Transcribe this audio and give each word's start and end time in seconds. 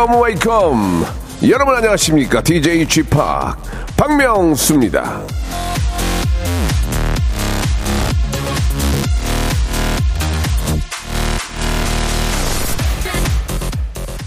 Welcome 0.00 0.22
welcome 0.22 1.04
여러분 1.50 1.76
안녕하십니까? 1.76 2.40
DJ 2.40 2.86
G.Park 2.86 3.10
박명수입니다. 3.96 5.20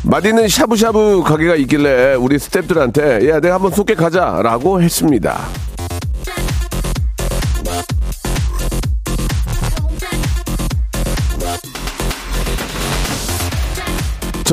맛있는 0.04 0.48
샤브샤브 0.48 1.24
가게가 1.26 1.56
있길래 1.56 2.14
우리 2.16 2.38
스탭들한테 2.38 3.28
야 3.30 3.40
내가 3.40 3.56
한번 3.56 3.72
쏠게 3.72 3.96
가자라고 3.96 4.80
했습니다 4.80 5.40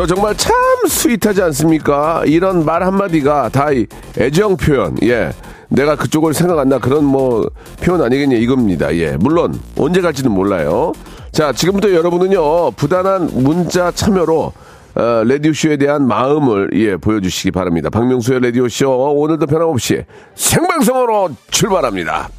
저 0.00 0.06
정말 0.06 0.34
참 0.34 0.54
스윗하지 0.88 1.42
않습니까? 1.42 2.22
이런 2.25 2.64
말 2.64 2.83
한마디가 2.83 3.50
다이 3.50 3.86
애정 4.19 4.56
표현, 4.56 4.97
예. 5.02 5.30
내가 5.69 5.94
그쪽을 5.94 6.33
생각 6.33 6.58
한다. 6.58 6.78
그런 6.78 7.05
뭐 7.05 7.50
표현 7.83 8.00
아니겠냐 8.00 8.38
이겁니다. 8.38 8.97
예. 8.97 9.19
물론 9.19 9.60
언제 9.77 10.00
갈지는 10.00 10.30
몰라요. 10.30 10.92
자, 11.33 11.52
지금부터 11.52 11.92
여러분은요, 11.92 12.70
부단한 12.70 13.28
문자 13.34 13.91
참여로 13.91 14.55
어, 14.94 15.02
라디오쇼에 15.27 15.77
대한 15.77 16.08
마음을 16.08 16.70
예, 16.77 16.97
보여주시기 16.97 17.50
바랍니다. 17.50 17.91
박명수의 17.91 18.41
라디오쇼 18.41 19.16
오늘도 19.19 19.44
변함없이 19.44 20.05
생방송으로 20.34 21.28
출발합니다. 21.50 22.30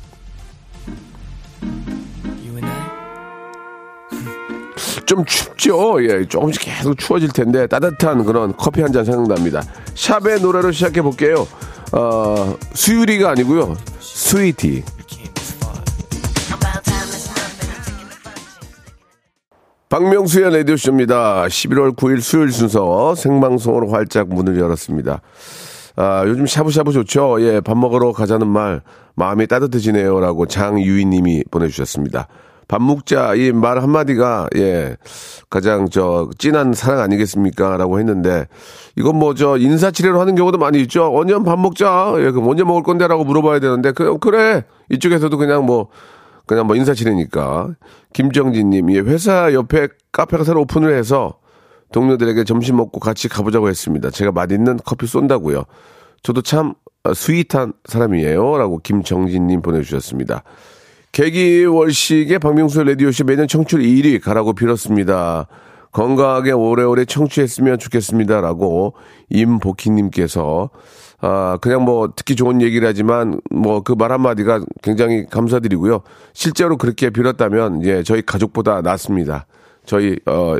좀 5.05 5.25
춥죠? 5.25 6.03
예, 6.05 6.25
조금씩 6.25 6.61
계속 6.63 6.97
추워질 6.97 7.29
텐데 7.33 7.67
따뜻한 7.67 8.23
그런 8.25 8.55
커피 8.57 8.81
한 8.81 8.91
잔 8.91 9.05
생각납니다. 9.05 9.61
샵의 9.95 10.41
노래로 10.41 10.71
시작해 10.71 11.01
볼게요. 11.01 11.47
어, 11.93 12.55
수유리가 12.73 13.29
아니고요. 13.31 13.75
스위티. 13.99 14.83
박명수의 19.89 20.53
라디오쇼입니다. 20.57 21.43
11월 21.47 21.95
9일 21.95 22.21
수요일 22.21 22.51
순서 22.51 23.13
생방송으로 23.15 23.89
활짝 23.89 24.29
문을 24.29 24.57
열었습니다. 24.57 25.21
아, 25.97 26.23
요즘 26.25 26.45
샤브샤브 26.47 26.93
좋죠? 26.93 27.41
예, 27.41 27.59
밥 27.59 27.77
먹으러 27.77 28.13
가자는 28.13 28.47
말, 28.47 28.81
마음이 29.15 29.47
따뜻해지네요. 29.47 30.21
라고 30.21 30.45
장유희 30.45 31.05
님이 31.05 31.43
보내주셨습니다. 31.51 32.27
밥 32.71 32.81
먹자, 32.81 33.35
이 33.35 33.51
말 33.51 33.81
한마디가, 33.83 34.47
예, 34.55 34.95
가장 35.49 35.89
저, 35.89 36.29
진한 36.37 36.71
사랑 36.73 37.01
아니겠습니까? 37.01 37.75
라고 37.75 37.99
했는데, 37.99 38.47
이건 38.95 39.17
뭐 39.17 39.33
저, 39.33 39.57
인사치레로 39.57 40.17
하는 40.21 40.35
경우도 40.35 40.57
많이 40.57 40.79
있죠? 40.83 41.11
언제 41.13 41.33
밥 41.43 41.59
먹자? 41.59 42.13
예, 42.19 42.31
그럼 42.31 42.47
언제 42.47 42.63
먹을 42.63 42.81
건데? 42.81 43.05
라고 43.09 43.25
물어봐야 43.25 43.59
되는데, 43.59 43.91
그, 43.91 44.17
그래. 44.19 44.63
이쪽에서도 44.89 45.35
그냥 45.37 45.65
뭐, 45.65 45.89
그냥 46.47 46.65
뭐 46.65 46.77
인사치레니까. 46.77 47.75
김정진님, 48.13 48.89
예, 48.93 48.99
회사 48.99 49.51
옆에 49.51 49.89
카페가 50.13 50.45
새로 50.45 50.61
오픈을 50.61 50.97
해서 50.97 51.33
동료들에게 51.91 52.45
점심 52.45 52.77
먹고 52.77 53.01
같이 53.01 53.27
가보자고 53.27 53.67
했습니다. 53.67 54.11
제가 54.11 54.31
맛있는 54.31 54.79
커피 54.85 55.07
쏜다고요. 55.07 55.65
저도 56.23 56.41
참 56.41 56.75
어, 57.03 57.13
스윗한 57.13 57.73
사람이에요. 57.83 58.57
라고 58.57 58.77
김정진님 58.77 59.61
보내주셨습니다. 59.61 60.43
개기월식의 61.11 62.39
박명수의 62.39 62.85
라디오쇼 62.89 63.25
매년 63.25 63.47
청취율 63.47 63.81
1위 63.83 64.21
가라고 64.21 64.53
빌었습니다. 64.53 65.47
건강하게 65.91 66.51
오래오래 66.53 67.03
청취했으면 67.05 67.77
좋겠습니다. 67.79 68.39
라고 68.39 68.93
임복희님께서 69.29 70.69
아, 71.19 71.57
그냥 71.61 71.83
뭐 71.83 72.11
듣기 72.15 72.35
좋은 72.35 72.61
얘기를 72.61 72.87
하지만 72.87 73.39
뭐 73.51 73.81
그 73.81 73.93
말 73.95 74.11
한마디가 74.11 74.61
굉장히 74.81 75.25
감사드리고요. 75.29 76.01
실제로 76.33 76.77
그렇게 76.77 77.09
빌었다면 77.09 77.83
예, 77.85 78.03
저희 78.03 78.21
가족보다 78.21 78.81
낫습니다. 78.81 79.45
저희, 79.85 80.17
어, 80.25 80.55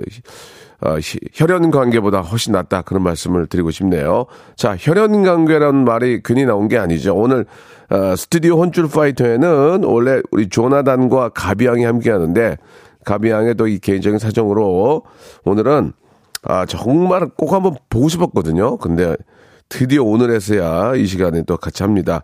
어, 0.84 0.96
히- 1.00 1.20
혈연 1.34 1.72
관계보다 1.72 2.22
훨씬 2.22 2.52
낫다 2.54 2.82
그런 2.82 3.02
말씀을 3.04 3.48
드리고 3.48 3.72
싶네요. 3.72 4.26
자, 4.56 4.76
혈연 4.78 5.24
관계라는 5.24 5.86
말이 5.86 6.22
괜히 6.24 6.46
나온 6.46 6.68
게 6.68 6.78
아니죠. 6.78 7.16
오늘 7.16 7.46
어, 7.92 8.16
스튜디오 8.16 8.58
혼줄 8.58 8.88
파이터에는 8.90 9.84
원래 9.84 10.22
우리 10.32 10.48
조나단과 10.48 11.30
가비양이 11.30 11.84
함께 11.84 12.10
하는데 12.10 12.58
가비양의 13.04 13.56
또 13.56 13.68
이 13.68 13.80
개인적인 13.80 14.18
사정으로 14.20 15.04
오늘은 15.44 15.92
아, 16.44 16.66
정말 16.66 17.28
꼭 17.38 17.54
한번 17.54 17.76
보고 17.90 18.08
싶었거든요. 18.10 18.78
근데 18.78 19.16
드디어 19.70 20.04
오늘에서야 20.04 20.96
이 20.96 21.06
시간에 21.06 21.44
또 21.44 21.58
같이 21.58 21.84
합니다. 21.84 22.24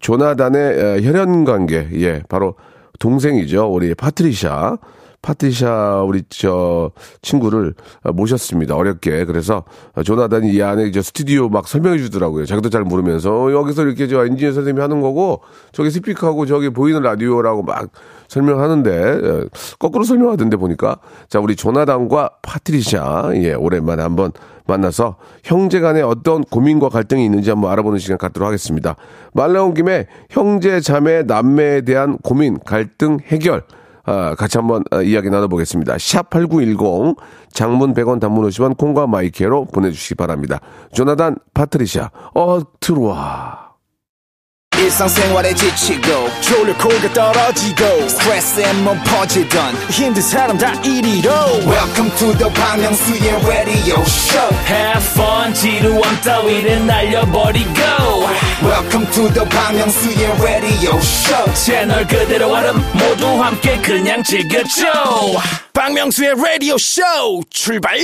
조나단의 0.00 0.82
어, 0.82 1.00
혈연 1.00 1.44
관계, 1.44 1.88
예, 1.94 2.22
바로 2.28 2.56
동생이죠. 2.98 3.72
우리 3.72 3.94
파트리샤. 3.94 4.78
파트리샤 5.24 6.04
우리 6.06 6.22
저 6.28 6.90
친구를 7.22 7.74
어, 8.02 8.12
모셨습니다. 8.12 8.76
어렵게. 8.76 9.24
그래서 9.24 9.64
어, 9.94 10.02
조나단이 10.02 10.52
이 10.52 10.62
안에 10.62 10.84
이제 10.84 11.00
스튜디오 11.00 11.48
막 11.48 11.66
설명해 11.66 11.98
주더라고요. 11.98 12.44
자기도 12.44 12.68
잘 12.68 12.82
모르면서 12.82 13.44
어, 13.44 13.52
여기서 13.52 13.84
이렇게 13.84 14.06
저 14.06 14.26
엔지니어 14.26 14.52
선생님이 14.52 14.82
하는 14.82 15.00
거고 15.00 15.40
저기 15.72 15.90
스피커하고 15.90 16.44
저기 16.44 16.68
보이는 16.68 17.00
라디오라고 17.00 17.62
막 17.62 17.88
설명하는데 18.28 18.90
예, 18.92 19.44
거꾸로 19.78 20.04
설명하던데 20.04 20.58
보니까 20.58 20.98
자 21.28 21.40
우리 21.40 21.56
조나단과 21.56 22.30
파트리샤 22.42 23.32
예 23.36 23.54
오랜만에 23.54 24.02
한번 24.02 24.32
만나서 24.66 25.16
형제 25.42 25.80
간에 25.80 26.02
어떤 26.02 26.42
고민과 26.44 26.90
갈등이 26.90 27.24
있는지 27.24 27.48
한번 27.50 27.70
알아보는 27.72 27.98
시간 27.98 28.18
갖도록 28.18 28.46
하겠습니다. 28.46 28.96
말 29.32 29.52
나온 29.54 29.72
김에 29.72 30.06
형제 30.28 30.80
자매 30.80 31.22
남매에 31.22 31.82
대한 31.82 32.18
고민 32.18 32.58
갈등 32.64 33.18
해결 33.24 33.62
아, 33.62 33.83
같이 34.04 34.58
한번 34.58 34.84
어, 34.90 35.02
이야기 35.02 35.30
나눠보겠습니다. 35.30 35.96
샵8910 35.96 37.16
장문 37.52 37.94
100원 37.94 38.20
단문 38.20 38.48
50원 38.48 38.76
콩과 38.76 39.06
마이케로 39.06 39.64
보내주시기 39.66 40.14
바랍니다. 40.16 40.60
조나단 40.92 41.36
파트리샤 41.54 42.10
어 42.34 42.60
들어와. 42.80 43.63
일상생활에 44.84 45.54
지치고, 45.54 46.28
졸려 46.40 46.76
코가 46.76 47.12
떨어지고, 47.12 48.08
스트레스에 48.08 48.72
몸 48.74 48.98
퍼지던, 49.04 49.74
힘든 49.90 50.22
사람 50.22 50.58
다 50.58 50.72
이리로. 50.82 51.30
welcome 51.66 52.10
to 52.16 52.32
the 52.36 52.50
Myung-soo's 52.50 53.46
radio 53.46 54.00
show 54.02 54.48
Have 54.66 55.04
fun 55.12 55.54
지루함 55.54 56.20
따위를 56.22 56.86
날려버리고 56.86 57.80
welcome 58.62 59.06
to 59.12 59.28
the 59.32 59.46
Myung-soo's 59.48 60.42
radio 60.42 60.96
show 60.98 61.54
채널 61.54 62.06
그대로 62.06 62.52
얼음 62.52 62.76
모두 62.92 63.26
함께 63.42 63.76
그냥 63.78 64.22
즐겨줘 64.22 64.84
라디오 65.74 66.78
쇼 66.78 67.02
출발 67.50 67.98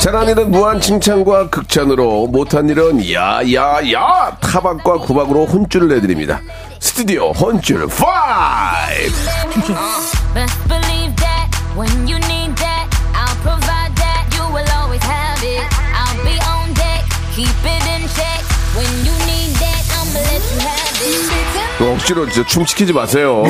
잘한 0.00 0.28
일은 0.30 0.50
무한 0.50 0.80
칭찬과 0.80 1.50
극찬으로 1.50 2.26
못한 2.28 2.66
일은 2.70 3.06
야야야 3.12 4.38
타박과 4.40 4.94
구박으로 5.00 5.44
혼쭐을 5.44 5.88
내드립니다. 5.88 6.40
스튜디오 6.78 7.32
혼쭐 7.32 7.82
5 7.82 7.88
Best 10.32 10.58
believe 10.68 11.14
that 11.16 11.50
when 11.76 12.08
you 12.08 12.16
need 12.32 12.56
that, 12.56 12.88
I'll 13.12 13.36
provide 13.42 13.92
that. 13.96 14.24
You 14.32 14.48
will 14.48 14.64
always 14.72 15.04
have 15.04 15.44
it. 15.44 15.68
I'll 15.92 16.16
be 16.24 16.40
on 16.48 16.72
deck, 16.72 17.04
keep 17.36 17.52
it 17.60 17.84
in 17.92 18.08
check. 18.16 18.40
When 18.72 18.88
you 19.04 19.12
need 19.28 19.52
that, 19.60 19.84
I'ma 20.00 20.16
let 20.16 20.40
you 20.48 20.60
have 20.64 20.96
it. 21.04 21.76
또 21.78 21.92
억지로 21.92 22.26
진짜 22.30 22.48
춤 22.48 22.64
시키지 22.64 22.94
마세요. 22.94 23.44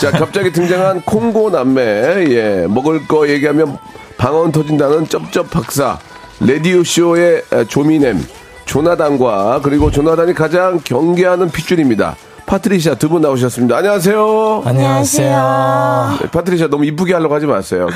자, 0.00 0.10
갑자기 0.10 0.50
등장한 0.50 1.02
콩고 1.02 1.50
남매, 1.50 1.82
예, 2.30 2.66
먹을 2.68 3.06
거 3.06 3.28
얘기하면 3.28 3.78
방언 4.24 4.52
터진다는 4.52 5.06
쩝쩝 5.06 5.50
박사, 5.50 5.98
레디오쇼의 6.40 7.42
조미넴, 7.68 8.24
조나단과 8.64 9.60
그리고 9.62 9.90
조나단이 9.90 10.32
가장 10.32 10.80
경계하는 10.82 11.50
핏줄입니다. 11.50 12.16
파트리샤 12.46 12.94
두 12.94 13.10
분 13.10 13.20
나오셨습니다. 13.20 13.76
안녕하세요. 13.76 14.62
안녕하세요. 14.64 16.16
네, 16.22 16.30
파트리샤 16.30 16.68
너무 16.68 16.86
이쁘게 16.86 17.12
하려고 17.12 17.34
하지 17.34 17.44
마세요. 17.44 17.86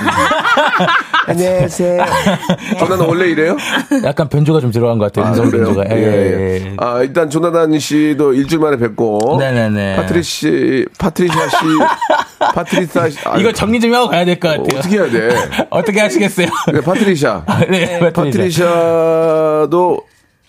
안녕하세요. 1.26 2.04
조나단 2.78 3.08
원래 3.08 3.28
이래요? 3.30 3.56
약간 4.04 4.28
변조가 4.28 4.60
좀 4.60 4.70
들어간 4.70 4.98
것 4.98 5.10
같아요. 5.10 5.32
아, 5.32 5.46
그래요? 5.46 5.64
변조가. 5.64 5.84
예, 5.96 5.96
예, 5.96 6.02
예. 6.02 6.64
예. 6.66 6.72
아, 6.76 7.00
일단 7.00 7.30
조나단 7.30 7.78
씨도 7.78 8.34
일주일 8.34 8.60
만에 8.60 8.76
뵙고. 8.76 9.36
네네네. 9.38 9.96
파트리시, 9.96 10.84
파트리샤 10.98 11.48
씨, 11.48 11.56
파트리사 12.38 13.08
씨. 13.10 13.18
아, 13.24 13.36
이거 13.38 13.52
정리 13.52 13.80
좀 13.80 13.92
하고 13.94 14.08
가야 14.08 14.24
될 14.24 14.38
것 14.38 14.48
같아요. 14.48 14.78
어 14.78 14.82
떻게 14.82 14.96
해야 14.98 15.10
돼? 15.10 15.28
어떻게 15.70 16.00
하시겠어요? 16.00 16.46
네, 16.72 16.80
파트리샤. 16.80 17.44
네, 17.70 17.98
파트리샤. 17.98 18.12
파트리샤 18.22 19.68
도 19.70 20.00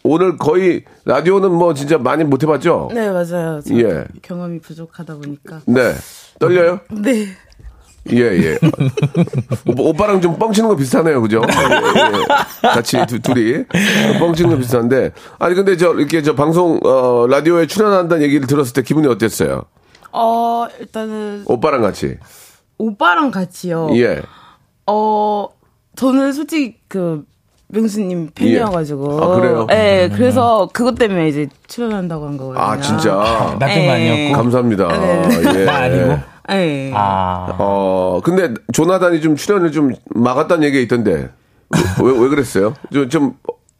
오늘 0.03 0.37
거의 0.37 0.83
라디오는 1.05 1.51
뭐 1.51 1.73
진짜 1.73 1.97
많이 1.97 2.23
못 2.23 2.41
해봤죠? 2.43 2.89
네, 2.93 3.09
맞아요. 3.09 3.59
저 3.67 3.75
예. 3.75 4.05
경험이 4.21 4.59
부족하다 4.59 5.15
보니까. 5.15 5.59
네. 5.65 5.93
떨려요? 6.39 6.79
네. 6.91 7.27
예, 8.11 8.17
예. 8.21 8.57
오빠, 9.67 9.83
오빠 9.83 10.07
랑 10.07 10.21
좀 10.21 10.39
뻥치는 10.39 10.69
거 10.69 10.75
비슷하네요, 10.77 11.21
그죠? 11.21 11.41
예, 11.45 11.75
예. 11.75 12.67
같이 12.69 12.97
두, 13.07 13.19
둘이 13.19 13.65
뻥치는 14.19 14.51
거 14.51 14.57
비슷한데. 14.57 15.11
아니, 15.37 15.53
근데 15.53 15.75
저, 15.75 15.93
이렇게 15.93 16.21
저 16.23 16.33
방송, 16.33 16.79
어, 16.83 17.27
라디오에 17.29 17.67
출연한다는 17.67 18.23
얘기를 18.23 18.47
들었을 18.47 18.73
때 18.73 18.81
기분이 18.83 19.05
어땠어요? 19.07 19.63
어, 20.11 20.67
일단은 20.79 21.43
오빠랑 21.45 21.81
같이. 21.81 22.17
오빠랑 22.77 23.31
같이요. 23.31 23.89
예. 23.95 24.21
어, 24.87 25.47
저는 25.95 26.33
솔직히 26.33 26.77
그 26.87 27.25
명수님 27.67 28.31
팬이어가지고. 28.33 29.23
아, 29.23 29.35
그래요? 29.35 29.65
네, 29.67 30.09
그래서 30.09 30.67
그것 30.73 30.95
때문에 30.95 31.27
이제 31.27 31.47
출연한다고 31.67 32.25
한 32.27 32.37
거거든요. 32.37 32.63
아, 32.63 32.79
진짜. 32.79 33.15
나쁜 33.59 33.85
거 33.85 33.91
아니었고. 33.91 34.35
감사합니다. 34.35 34.87
예. 35.59 35.65
나 35.65 35.75
아니고. 35.75 36.19
네. 36.49 36.91
아. 36.95 37.55
어, 37.59 38.21
근데 38.23 38.53
조나단이 38.73 39.21
좀 39.21 39.35
출연을 39.35 39.71
좀 39.71 39.93
막았다는 40.15 40.63
얘기가 40.63 40.81
있던데. 40.81 41.29
왜, 42.01 42.11
왜 42.11 42.27
그랬어요? 42.29 42.73
좀, 42.91 43.07
좀, 43.09 43.35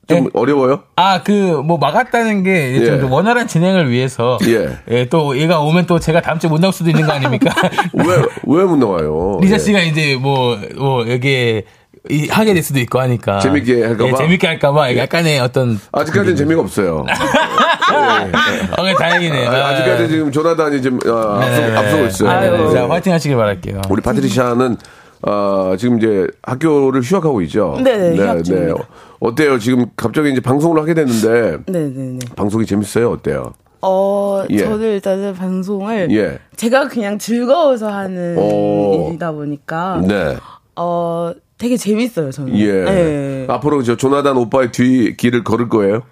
좀 0.10 0.24
네. 0.24 0.30
어려워요? 0.34 0.82
아, 0.96 1.22
그, 1.24 1.32
뭐, 1.64 1.78
막았다는 1.78 2.44
게, 2.44 2.74
이제 2.76 2.94
예. 2.94 3.00
좀 3.00 3.12
원활한 3.12 3.48
진행을 3.48 3.90
위해서. 3.90 4.38
예. 4.48 5.06
또, 5.06 5.38
얘가 5.38 5.60
오면 5.60 5.86
또 5.86 6.00
제가 6.00 6.22
다음 6.22 6.40
주에 6.40 6.50
못 6.50 6.60
나올 6.60 6.74
수도 6.74 6.90
있는 6.90 7.06
거 7.06 7.12
아닙니까? 7.14 7.54
왜, 7.94 8.06
왜 8.48 8.64
못 8.66 8.78
나와요? 8.78 9.38
리자 9.42 9.56
예. 9.56 9.60
씨가 9.60 9.80
이제 9.82 10.18
뭐, 10.20 10.58
뭐, 10.76 11.08
여기에, 11.10 11.64
이, 12.10 12.28
하게 12.28 12.54
될 12.54 12.64
수도 12.64 12.80
있고 12.80 13.00
하니까. 13.00 13.40
재밌게 13.40 13.84
할까봐? 13.86 14.10
예, 14.10 14.14
재밌게 14.16 14.48
할까봐. 14.48 14.96
약간의 14.96 15.40
어떤. 15.42 15.80
아직까지는 15.92 16.36
재미가 16.36 16.62
없어요. 16.62 17.06
어, 17.06 18.82
그래, 18.82 18.94
다행이네요. 18.98 19.50
아, 19.50 19.68
아직까지 19.70 20.08
지금 20.10 20.32
조나단이 20.32 20.82
지금 20.82 20.98
어, 21.08 21.40
앞서, 21.42 21.50
네네네. 21.62 21.78
앞서고 21.78 22.06
있어요. 22.06 22.30
아유, 22.30 22.52
네. 22.68 22.74
자, 22.74 22.90
화이팅 22.90 23.14
하시길 23.14 23.38
바랄게요. 23.38 23.82
우리 23.90 24.02
파트리샤는 24.02 24.78
어, 25.24 25.74
지금 25.78 25.98
이제 25.98 26.26
학교를 26.44 27.02
휴학하고 27.02 27.42
있죠. 27.42 27.78
네네, 27.84 28.16
휴학 28.16 28.44
중입니다. 28.44 28.76
어때요? 29.19 29.60
지금 29.60 29.88
갑자기 29.95 30.31
이제 30.31 30.39
방송을 30.42 30.81
하게 30.81 30.94
됐는데 30.94 31.60
네네네. 31.68 32.19
방송이 32.36 32.66
재밌어요? 32.66 33.12
어때요? 33.12 33.54
어, 33.81 34.44
예. 34.50 34.57
저는 34.60 34.94
일단은 34.94 35.33
방송을 35.33 36.12
예. 36.12 36.39
제가 36.56 36.88
그냥 36.88 37.18
즐거워서 37.18 37.89
하는 37.89 38.38
오. 38.38 39.07
일이다 39.10 39.31
보니까 39.31 40.01
네. 40.06 40.38
어, 40.75 41.31
되게 41.57 41.75
재밌어요, 41.77 42.31
저는. 42.31 42.57
예. 42.57 42.83
네. 42.83 43.45
앞으로 43.50 43.83
저 43.83 43.95
조나단 43.98 44.38
오빠의 44.38 44.71
뒤 44.71 45.16
길을 45.18 45.44
걸을 45.44 45.69
거예요? 45.69 46.04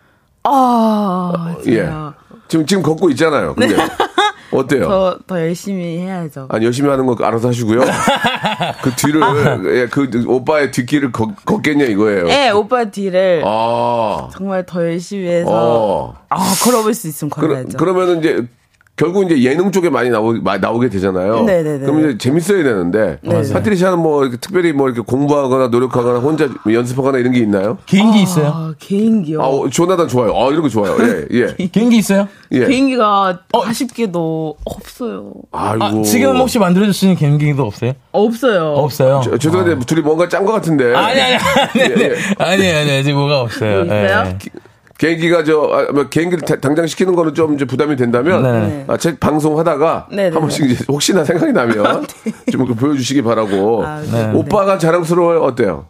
아, 0.44 1.56
예. 1.65 1.75
제가 1.75 2.15
지금 2.48 2.65
지금 2.65 2.83
걷고 2.83 3.10
있잖아요. 3.12 3.56
근데 3.56 3.75
어때요? 4.59 4.88
더, 4.88 5.19
더 5.25 5.39
열심히 5.39 6.00
해야죠. 6.00 6.48
아니 6.50 6.65
열심히 6.65 6.89
하는 6.89 7.06
거 7.06 7.15
알아서 7.24 7.50
하시고요. 7.50 7.81
그 8.81 8.92
뒤를 8.95 9.21
예, 9.75 9.88
그 9.88 10.09
오빠의 10.27 10.71
뒷길을 10.71 11.12
걷, 11.12 11.30
걷겠냐 11.45 11.86
이거예요. 11.86 12.25
네, 12.25 12.50
오빠 12.50 12.86
뒤를 12.86 13.44
아. 13.45 14.30
정말 14.31 14.65
더 14.65 14.83
열심히 14.83 15.27
해서 15.27 15.50
어. 15.51 16.15
아, 16.30 16.38
걸어볼 16.63 16.94
수 16.94 17.07
있으면 17.07 17.30
걸어야죠. 17.30 17.77
그러면은 17.77 18.19
이제 18.19 18.48
결국 18.98 19.30
이제 19.32 19.44
예능 19.44 19.72
쪽에 19.72 19.92
많이 19.92 20.10
나오, 20.10 20.34
마- 20.42 20.58
나오게 20.58 20.90
되잖아요. 20.90 21.44
네네네. 21.44 21.86
그럼 21.86 22.00
이제 22.00 22.18
재밌어야 22.18 22.64
되는데 22.64 23.20
맞아요. 23.22 23.54
파트리샤는 23.54 24.00
뭐 24.00 24.24
이렇게 24.24 24.38
특별히 24.38 24.74
뭐 24.74 24.88
이렇게 24.90 25.02
공부하거나 25.02 25.68
노력하거나 25.68 26.18
혼자 26.18 26.50
연습하거나 26.70 27.20
이런 27.20 27.32
게 27.32 27.40
있나요? 27.40 27.78
개인기 27.86 28.24
있어요? 28.24 28.48
아, 28.48 28.74
개인기요. 28.80 29.40
아, 29.40 29.46
어, 29.46 29.70
조나단 29.70 30.08
좋아요. 30.08 30.36
아, 30.36 30.48
이런 30.50 30.64
거 30.64 30.70
좋아요. 30.70 30.98
예, 31.00 31.26
예. 31.32 31.56
개인기 31.72 31.98
있어요? 31.98 32.28
예. 32.54 32.66
개인기가 32.66 33.40
아쉽게도 33.54 34.58
없어요. 34.66 35.32
아이고. 35.52 35.84
아, 35.84 36.02
지금 36.02 36.38
혹시 36.38 36.58
만들어줄 36.58 36.92
수 36.92 37.06
있는 37.06 37.18
개인기도 37.18 37.64
없어요? 37.66 37.94
없어요. 38.12 38.74
없어요. 38.78 39.22
저, 39.24 39.38
죄송한데 39.38 39.86
둘이 39.86 40.02
뭔가 40.02 40.28
짠 40.28 40.44
것 40.44 40.54
같은데. 40.54 40.96
아니, 40.96 41.22
아니, 41.22 41.36
아니, 41.36 41.40
아니, 41.84 42.02
예, 42.02 42.04
예. 42.04 42.16
아니, 42.40 42.72
아니, 42.72 42.92
아직 43.00 43.14
뭐가 43.14 43.42
없어요. 43.42 43.86
뭐 43.86 43.94
있어요? 43.96 44.26
예. 44.26 44.38
개인기가 44.98 45.44
저, 45.44 45.62
아, 45.72 45.92
뭐 45.92 46.08
개인기를 46.10 46.44
다- 46.46 46.56
당장 46.60 46.88
시키는 46.88 47.16
거는 47.16 47.34
좀 47.34 47.54
이제 47.54 47.66
부담이 47.66 47.96
된다면, 47.96 48.42
네. 48.44 48.86
아, 48.88 48.98
제 48.98 49.18
방송하다가, 49.18 50.08
네 50.12 50.16
네. 50.16 50.30
한 50.30 50.42
번씩 50.42 50.72
이제 50.72 50.84
혹시나 50.88 51.24
생각이 51.24 51.54
나면, 51.54 52.06
좀그 52.52 52.74
보여주시기 52.76 53.22
바라고. 53.22 53.86
아, 53.86 54.02
네. 54.02 54.32
오빠가 54.34 54.78
자랑스러워요? 54.78 55.42
어때요? 55.44 55.86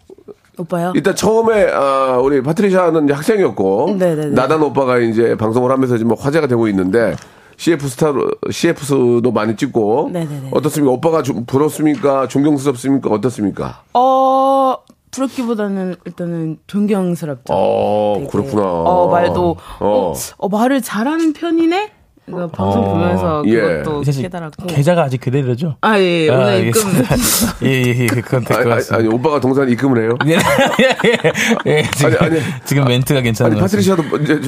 오빠요? 0.57 0.91
일단 0.95 1.15
처음에, 1.15 1.69
아, 1.71 2.17
우리 2.21 2.41
파트리샤는 2.41 3.05
이제 3.05 3.13
학생이었고, 3.13 3.95
네네네. 3.97 4.27
나단 4.35 4.61
오빠가 4.61 4.97
이제 4.97 5.35
방송을 5.37 5.71
하면서 5.71 5.97
지금 5.97 6.09
뭐 6.09 6.17
화제가 6.19 6.47
되고 6.47 6.67
있는데, 6.67 7.15
CF 7.59 7.87
스타로, 7.87 8.29
CF도 8.51 9.31
많이 9.31 9.55
찍고, 9.55 10.09
네네네. 10.11 10.49
어떻습니까? 10.51 10.91
오빠가 10.91 11.23
좀 11.23 11.45
부럽습니까? 11.45 12.27
존경스럽습니까? 12.27 13.09
어떻습니까? 13.09 13.83
어, 13.93 14.75
부럽기보다는 15.11 15.95
일단은 16.05 16.57
존경스럽죠. 16.67 17.53
어, 17.53 18.15
되게. 18.19 18.29
그렇구나. 18.29 18.63
어, 18.63 19.09
말도, 19.09 19.57
어, 19.79 20.11
어. 20.11 20.13
어, 20.37 20.49
말을 20.49 20.81
잘하는 20.81 21.33
편이네? 21.33 21.91
방송 22.51 22.83
어. 22.83 22.93
보면서 22.93 23.41
예. 23.45 23.55
그것도 23.61 24.03
사실 24.03 24.23
깨달았고. 24.23 24.67
계좌가 24.67 25.03
아직 25.03 25.17
그대로죠? 25.21 25.77
아, 25.79 25.97
예, 25.97 26.29
아, 26.29 26.33
오늘 26.39 26.67
입금. 26.67 26.81
알겠습니다. 26.87 27.55
예, 27.63 27.67
예, 27.69 27.99
예, 28.01 28.05
그건 28.07 28.43
될것 28.43 28.51
아니, 28.57 28.59
아니, 28.63 28.69
같습니다. 28.71 28.97
아니, 28.97 29.07
오빠가 29.07 29.39
동산 29.39 29.69
입금을 29.69 30.01
해요? 30.03 30.09
예, 30.27 30.33
예, 30.33 31.77
예, 31.77 31.83
지금, 31.95 32.17
아니, 32.19 32.35
아니. 32.35 32.39
지금 32.65 32.83
멘트가 32.83 33.21
괜찮은 33.21 33.53
아니. 33.53 33.61
파트리샤도 33.61 34.03
이제 34.17 34.41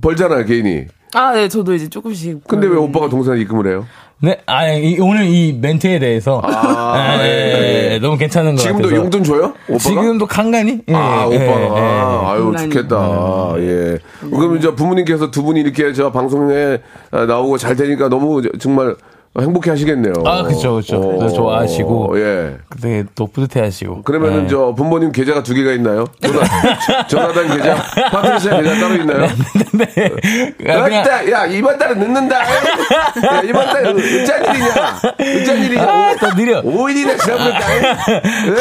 벌잖아요, 0.00 0.44
개인이. 0.44 0.84
아, 1.14 1.32
네, 1.32 1.48
저도 1.48 1.74
이제 1.74 1.88
조금씩. 1.88 2.46
근데 2.46 2.68
왜 2.68 2.74
벌- 2.76 2.84
오빠가 2.88 3.08
동산 3.08 3.36
입금을 3.38 3.66
해요? 3.66 3.84
네, 4.20 4.38
아, 4.46 4.66
이, 4.72 4.98
오늘 5.00 5.26
이 5.26 5.52
멘트에 5.60 5.98
대해서. 5.98 6.40
아, 6.44 7.18
예, 7.22 7.28
예, 7.28 7.92
예, 7.94 7.98
너무 7.98 8.16
괜찮은 8.16 8.52
것 8.54 8.62
지금도 8.62 8.84
같아서. 8.88 9.02
용돈 9.02 9.22
줘요? 9.24 9.52
오빠가? 9.68 9.78
지금도 9.78 10.26
간간히? 10.26 10.80
예, 10.88 10.94
아, 10.94 11.28
예, 11.30 11.36
오빠가. 11.36 11.76
예, 11.76 11.82
예. 11.82 12.26
아유. 12.32 12.54
좋겠다. 12.56 13.54
예. 13.58 13.98
그럼 14.20 14.56
이제 14.56 14.74
부모님께서 14.74 15.30
두 15.30 15.42
분이 15.42 15.60
이렇게 15.60 15.92
저 15.92 16.10
방송에 16.10 16.78
아, 17.10 17.26
나오고 17.26 17.58
잘 17.58 17.76
되니까 17.76 18.08
너무 18.08 18.40
정말 18.58 18.94
행복해 19.40 19.70
하시겠네요. 19.70 20.12
아, 20.24 20.44
그쵸, 20.44 20.76
그쵸. 20.76 21.00
그래서 21.18 21.34
좋아하시고. 21.34 22.12
예. 22.20 22.56
되게 22.80 23.04
또 23.16 23.26
뿌듯해 23.26 23.64
하시고. 23.64 24.02
그러면은 24.02 24.44
예. 24.44 24.48
저 24.48 24.72
부모님 24.76 25.10
계좌가 25.10 25.42
두 25.42 25.54
개가 25.54 25.72
있나요? 25.72 26.04
전화, 26.22 26.40
전화단 27.08 27.56
계좌, 27.56 27.74
파트리샤 28.12 28.62
계좌 28.62 28.74
따로 28.80 28.94
있나요? 28.94 29.28
네. 29.72 30.72
아, 30.72 30.84
그냥, 30.84 31.30
야, 31.32 31.46
이번 31.46 31.76
달에 31.78 31.94
늦는다. 31.94 32.36
야, 32.46 33.42
이번 33.44 33.66
달에 33.66 33.88
어쩐 33.90 34.44
일이냐? 34.44 35.00
어쩐 35.42 35.62
일이냐? 35.64 35.82
아, 35.82 36.14
또 36.20 36.28
느려. 36.36 36.62
5일이나 36.62 37.18
지나버렸다. 37.20 37.66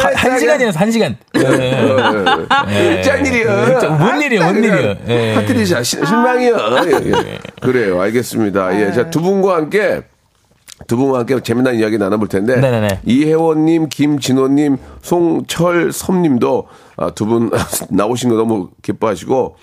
한, 0.07 0.15
한 0.15 0.39
시간이라서 0.39 0.79
한 0.79 0.91
시간. 0.91 1.15
예. 1.37 1.41
예. 2.71 2.99
어쩐 2.99 3.23
일이야? 3.27 3.89
뭔 3.99 4.21
일이야, 4.21 4.43
뭔 4.51 4.63
일이야. 4.63 4.95
예. 5.07 5.33
파트리샤 5.35 5.83
시- 5.83 6.03
실망이야. 6.03 6.55
그래요, 7.61 8.01
알겠습니다. 8.01 8.79
예, 8.81 8.91
자, 8.91 9.11
두 9.11 9.21
분과 9.21 9.55
함께 9.57 10.01
두 10.87 10.97
분과 10.97 11.19
함께 11.19 11.39
재미난 11.41 11.75
이야기 11.75 11.97
나눠볼 11.97 12.27
텐데 12.27 12.55
네네네. 12.59 13.01
이혜원님, 13.05 13.89
김진호님, 13.89 14.77
송철섭님도 15.01 16.67
아, 16.97 17.11
두분 17.11 17.49
나오신 17.89 18.29
거 18.29 18.35
너무 18.35 18.69
기뻐하시고 18.81 19.55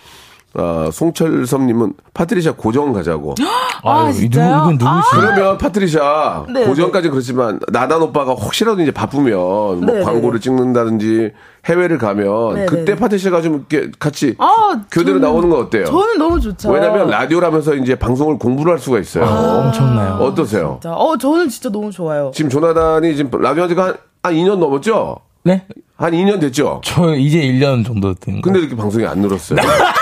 아, 0.55 0.91
송철섭님은 0.93 1.95
파트리샤 2.15 2.53
고정 2.53 2.93
가자고. 2.93 3.35
아, 3.83 4.05
아유, 4.05 4.13
진짜요? 4.13 4.57
이분, 4.63 4.75
이분 4.75 4.87
누구시 4.89 5.11
그러면 5.17 5.59
파트리샤 5.59 6.45
네, 6.53 6.65
고정까지 6.67 7.09
그렇지만 7.09 7.61
나단 7.73 8.03
오빠가 8.03 8.33
혹시라도 8.33 8.81
이제 8.83 8.91
바쁘면 8.91 9.33
뭐 9.39 9.81
네, 9.81 10.03
광고를 10.03 10.41
찍는다든지 10.41 11.33
해외를 11.67 11.99
가면 11.99 12.55
네, 12.55 12.67
그때 12.67 12.95
네. 12.95 12.97
파트리샤가 12.97 13.43
좀 13.43 13.55
이렇게 13.71 13.91
같이 13.99 14.35
아, 14.39 14.81
교대로 14.91 15.19
저는- 15.19 15.23
나오는 15.23 15.51
거 15.51 15.59
어때요? 15.59 15.85
저는 15.87 16.19
너무 16.19 16.41
좋죠. 16.41 16.71
왜냐면 16.71 17.09
라디오라면서 17.11 17.75
이제 17.75 17.95
방송을 17.95 18.39
공부를 18.39 18.73
할 18.73 18.79
수가 18.79 18.99
있어요. 18.99 19.25
엄청나요. 19.25 20.15
어떠세요? 20.15 20.79
진짜. 20.81 20.95
어, 20.95 21.17
저는 21.17 21.49
진짜 21.49 21.69
너무 21.71 21.91
좋아요. 21.91 22.31
지금 22.35 22.51
조나단이 22.51 23.15
지금 23.17 23.41
라디오 23.41 23.63
한 23.65 23.69
지가 23.69 23.85
한, 23.87 23.95
한 24.23 24.35
2년 24.35 24.57
넘었죠? 24.59 25.17
네? 25.43 25.65
한 25.97 26.13
2년 26.13 26.41
됐죠? 26.41 26.81
저 26.85 27.15
이제 27.15 27.41
1년 27.41 27.85
정도 27.85 28.15
된 28.15 28.37
거. 28.37 28.43
근데 28.43 28.61
이렇게 28.61 28.75
방송이 28.77 29.07
안 29.07 29.19
늘었어요. 29.21 29.59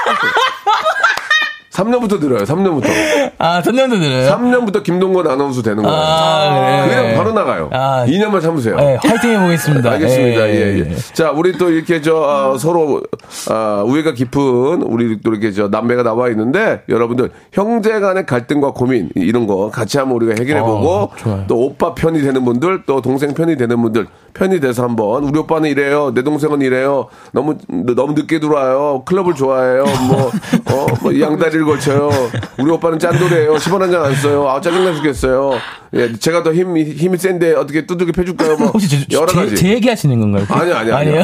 3년부터 1.78 2.20
들어요. 2.20 2.40
3년부터. 2.40 2.87
아, 3.38 3.62
3년도 3.62 4.00
들어요? 4.00 4.30
3년부터 4.32 4.82
김동건 4.82 5.28
아나운서 5.28 5.62
되는 5.62 5.82
거예요. 5.82 5.97
아, 5.97 6.85
그래. 6.85 7.02
그냥 7.02 7.16
바로 7.16 7.32
나가요. 7.32 7.70
아. 7.73 8.04
2년만 8.06 8.42
참으세요. 8.42 8.76
네, 8.76 8.99
화이팅 9.00 9.30
해보겠습니다. 9.30 9.90
알겠습니다. 9.92 10.49
예, 10.49 10.54
예, 10.54 10.78
예. 10.78 10.94
자, 11.12 11.30
우리 11.30 11.52
또 11.56 11.70
이렇게 11.70 12.00
저 12.00 12.16
어, 12.16 12.58
서로 12.58 13.02
아, 13.50 13.85
우애가 13.87 14.12
깊은 14.12 14.82
우리 14.82 15.20
또 15.23 15.30
이렇게 15.30 15.52
저 15.52 15.68
남매가 15.68 16.02
나와 16.02 16.28
있는데 16.30 16.82
여러분들 16.88 17.30
형제 17.52 18.00
간의 18.00 18.26
갈등과 18.26 18.73
고민 18.73 19.11
이런 19.14 19.47
거 19.47 19.70
같이 19.70 19.99
한번 19.99 20.16
우리가 20.16 20.35
해결해 20.40 20.61
보고 20.62 20.88
어, 20.88 21.11
좋아요. 21.16 21.44
또 21.47 21.58
오빠 21.61 21.94
편이 21.94 22.20
되는 22.23 22.44
분들 22.44 22.82
또 22.87 23.00
동생 23.00 23.35
편이 23.35 23.56
되는 23.56 23.80
분들 23.80 24.06
편이 24.35 24.61
돼서 24.61 24.82
한번 24.82 25.25
우리 25.25 25.38
오빠는 25.38 25.70
이래요. 25.70 26.12
내 26.14 26.23
동생은 26.23 26.61
이래요. 26.62 27.06
너무 27.32 27.56
너무 27.68 28.12
늦게 28.14 28.40
들어와요. 28.40 29.02
클럽을 29.04 29.35
좋아해요. 29.35 29.85
뭐, 30.08 30.30
어, 30.73 30.87
뭐 31.02 31.20
양다리를 31.20 31.67
걸쳐요. 31.68 32.10
우리 32.58 32.70
오빠는 32.70 32.98
짠돌이에요. 32.98 33.54
10원 33.54 33.78
한장안 33.78 34.14
써요. 34.16 34.48
아, 34.48 34.60
짜증나 34.60 34.94
죽겠어요. 34.94 35.52
예, 35.94 36.12
제가 36.12 36.42
더 36.42 36.52
힘이, 36.52 36.84
힘이 36.84 37.16
센데 37.16 37.54
어떻게 37.54 37.87
두들겨 37.87 38.12
패줄까요? 38.12 38.56
뭐, 38.58 38.66
혹시 38.68 38.88
제, 38.88 39.06
여러 39.10 39.26
제, 39.26 39.37
가지. 39.37 39.56
제 39.56 39.68
얘기 39.70 39.88
하시는 39.88 40.20
건가요? 40.20 40.44
아니, 40.50 40.72
아니, 40.72 40.92
아니. 40.92 41.10
아니에요? 41.10 41.22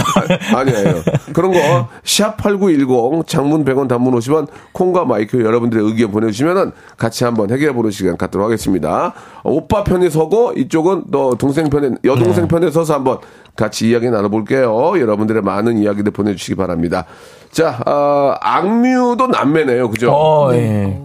아니 0.55 0.71
에요. 0.73 1.03
그런 1.35 1.53
거, 1.53 1.89
샵8910, 2.03 3.27
장문 3.27 3.65
100원, 3.65 3.89
단문 3.89 4.15
50원, 4.15 4.47
콩과 4.73 5.05
마이크 5.05 5.43
여러분들의 5.45 5.85
의견 5.85 6.11
보내주시면은 6.11 6.73
같이 6.97 7.25
한번 7.25 7.51
해결해보는 7.51 7.91
시간 7.91 8.17
갖도록 8.17 8.47
하겠습니다. 8.47 9.13
오빠 9.43 9.85
편에 9.85 10.09
서고, 10.09 10.53
이쪽은 10.57 11.05
또 11.13 11.35
동생 11.35 11.69
편에, 11.69 11.91
네. 11.91 11.97
여동생 12.05 12.49
편에 12.49 12.71
서서 12.71 12.95
한번 12.95 13.19
같이 13.57 13.89
이야기 13.89 14.11
나눠볼게요. 14.11 15.01
여러분들의 15.01 15.43
많은 15.43 15.79
이야기들 15.79 16.13
보내주시기 16.13 16.57
바랍니다. 16.57 17.05
자, 17.51 17.81
어, 17.87 18.35
악뮤도 18.41 19.29
남매네요. 19.29 19.91
그죠? 19.91 20.11
어, 20.13 20.53
예. 20.55 21.01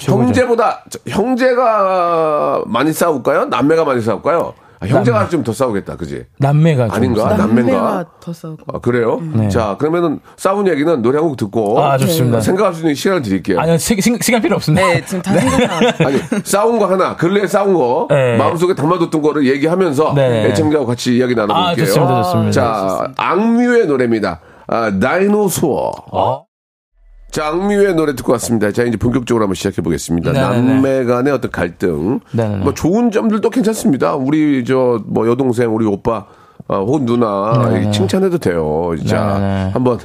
형제보다, 0.00 0.82
저, 0.88 0.98
형제가 1.06 2.62
많이 2.66 2.92
싸울까요? 2.92 3.46
남매가 3.46 3.84
많이 3.84 4.00
싸울까요? 4.00 4.54
아, 4.82 4.86
형제가 4.86 5.28
좀 5.28 5.44
더 5.44 5.52
싸우겠다. 5.52 5.96
그지? 5.96 6.24
남매가 6.38 6.86
좀 6.88 6.96
아닌가? 6.96 7.36
남매가 7.36 8.04
더 8.20 8.32
싸우고. 8.32 8.64
아, 8.74 8.78
그래요? 8.80 9.20
자, 9.50 9.76
그러면은 9.78 10.20
싸운 10.36 10.66
얘기는 10.66 11.02
노래 11.02 11.18
한 11.18 11.28
곡 11.28 11.36
듣고. 11.36 11.78
아, 11.82 11.98
좋습니다. 11.98 12.40
생각할 12.40 12.72
수 12.74 12.80
있는 12.80 12.94
시간을 12.94 13.22
드릴게요. 13.22 13.60
아니요, 13.60 13.76
시, 13.78 13.94
시, 14.00 14.16
시간 14.22 14.40
필요 14.40 14.56
없습니다. 14.56 14.86
네, 14.86 15.04
지금 15.04 15.22
다 15.22 15.34
생각나. 15.38 15.78
아니, 16.06 16.18
싸운 16.44 16.78
거 16.78 16.86
하나, 16.86 17.14
근래에 17.16 17.46
싸운 17.46 17.74
거, 17.74 18.06
네. 18.10 18.36
마음속에 18.38 18.74
담아뒀던 18.74 19.20
거를 19.22 19.46
얘기하면서 19.46 20.14
네. 20.14 20.46
애청자와 20.46 20.86
같이 20.86 21.16
이야기 21.16 21.34
나눠볼게요. 21.34 21.70
아, 21.70 21.74
좋습니다, 21.86 22.22
좋습니다. 22.22 22.50
자, 22.52 23.12
악뮤의 23.16 23.86
노래입니다. 23.86 24.40
아, 24.66 24.90
다이노소어. 24.98 25.92
어? 26.12 26.44
자, 27.30 27.46
악뮤의 27.48 27.94
노래 27.94 28.14
듣고 28.16 28.32
왔습니다. 28.32 28.72
자, 28.72 28.82
이제 28.82 28.96
본격적으로 28.96 29.44
한번 29.44 29.54
시작해 29.54 29.82
보겠습니다. 29.82 30.32
네네네. 30.32 30.72
남매 30.74 31.04
간의 31.04 31.32
어떤 31.32 31.50
갈등. 31.50 32.20
네네네. 32.32 32.64
뭐 32.64 32.74
좋은 32.74 33.10
점들도 33.10 33.48
괜찮습니다. 33.50 34.14
우리 34.16 34.64
저 34.64 35.00
뭐 35.06 35.28
여동생, 35.28 35.74
우리 35.74 35.86
오빠, 35.86 36.26
어, 36.68 36.76
혹은 36.84 37.04
누나 37.06 37.68
네네. 37.70 37.90
칭찬해도 37.92 38.38
돼요. 38.38 38.90
자, 39.06 39.38
네네. 39.38 39.70
한번 39.72 39.98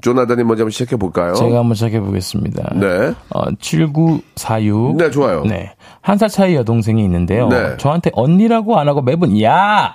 조나단이 0.00 0.42
먼저 0.44 0.62
한번 0.62 0.70
시작해 0.70 0.96
볼까요? 0.96 1.34
제가 1.34 1.58
한번 1.58 1.74
시작해 1.74 2.00
보겠습니다. 2.00 2.72
네. 2.74 3.12
어, 3.30 3.42
7946. 3.60 4.96
네, 4.96 5.10
좋아요. 5.10 5.44
네. 5.44 5.72
한 6.00 6.18
살 6.18 6.28
차이 6.28 6.54
여동생이 6.54 7.02
있는데요. 7.04 7.48
네. 7.48 7.76
저한테 7.78 8.10
언니라고 8.14 8.78
안 8.78 8.88
하고 8.88 9.02
매번 9.02 9.40
야! 9.42 9.94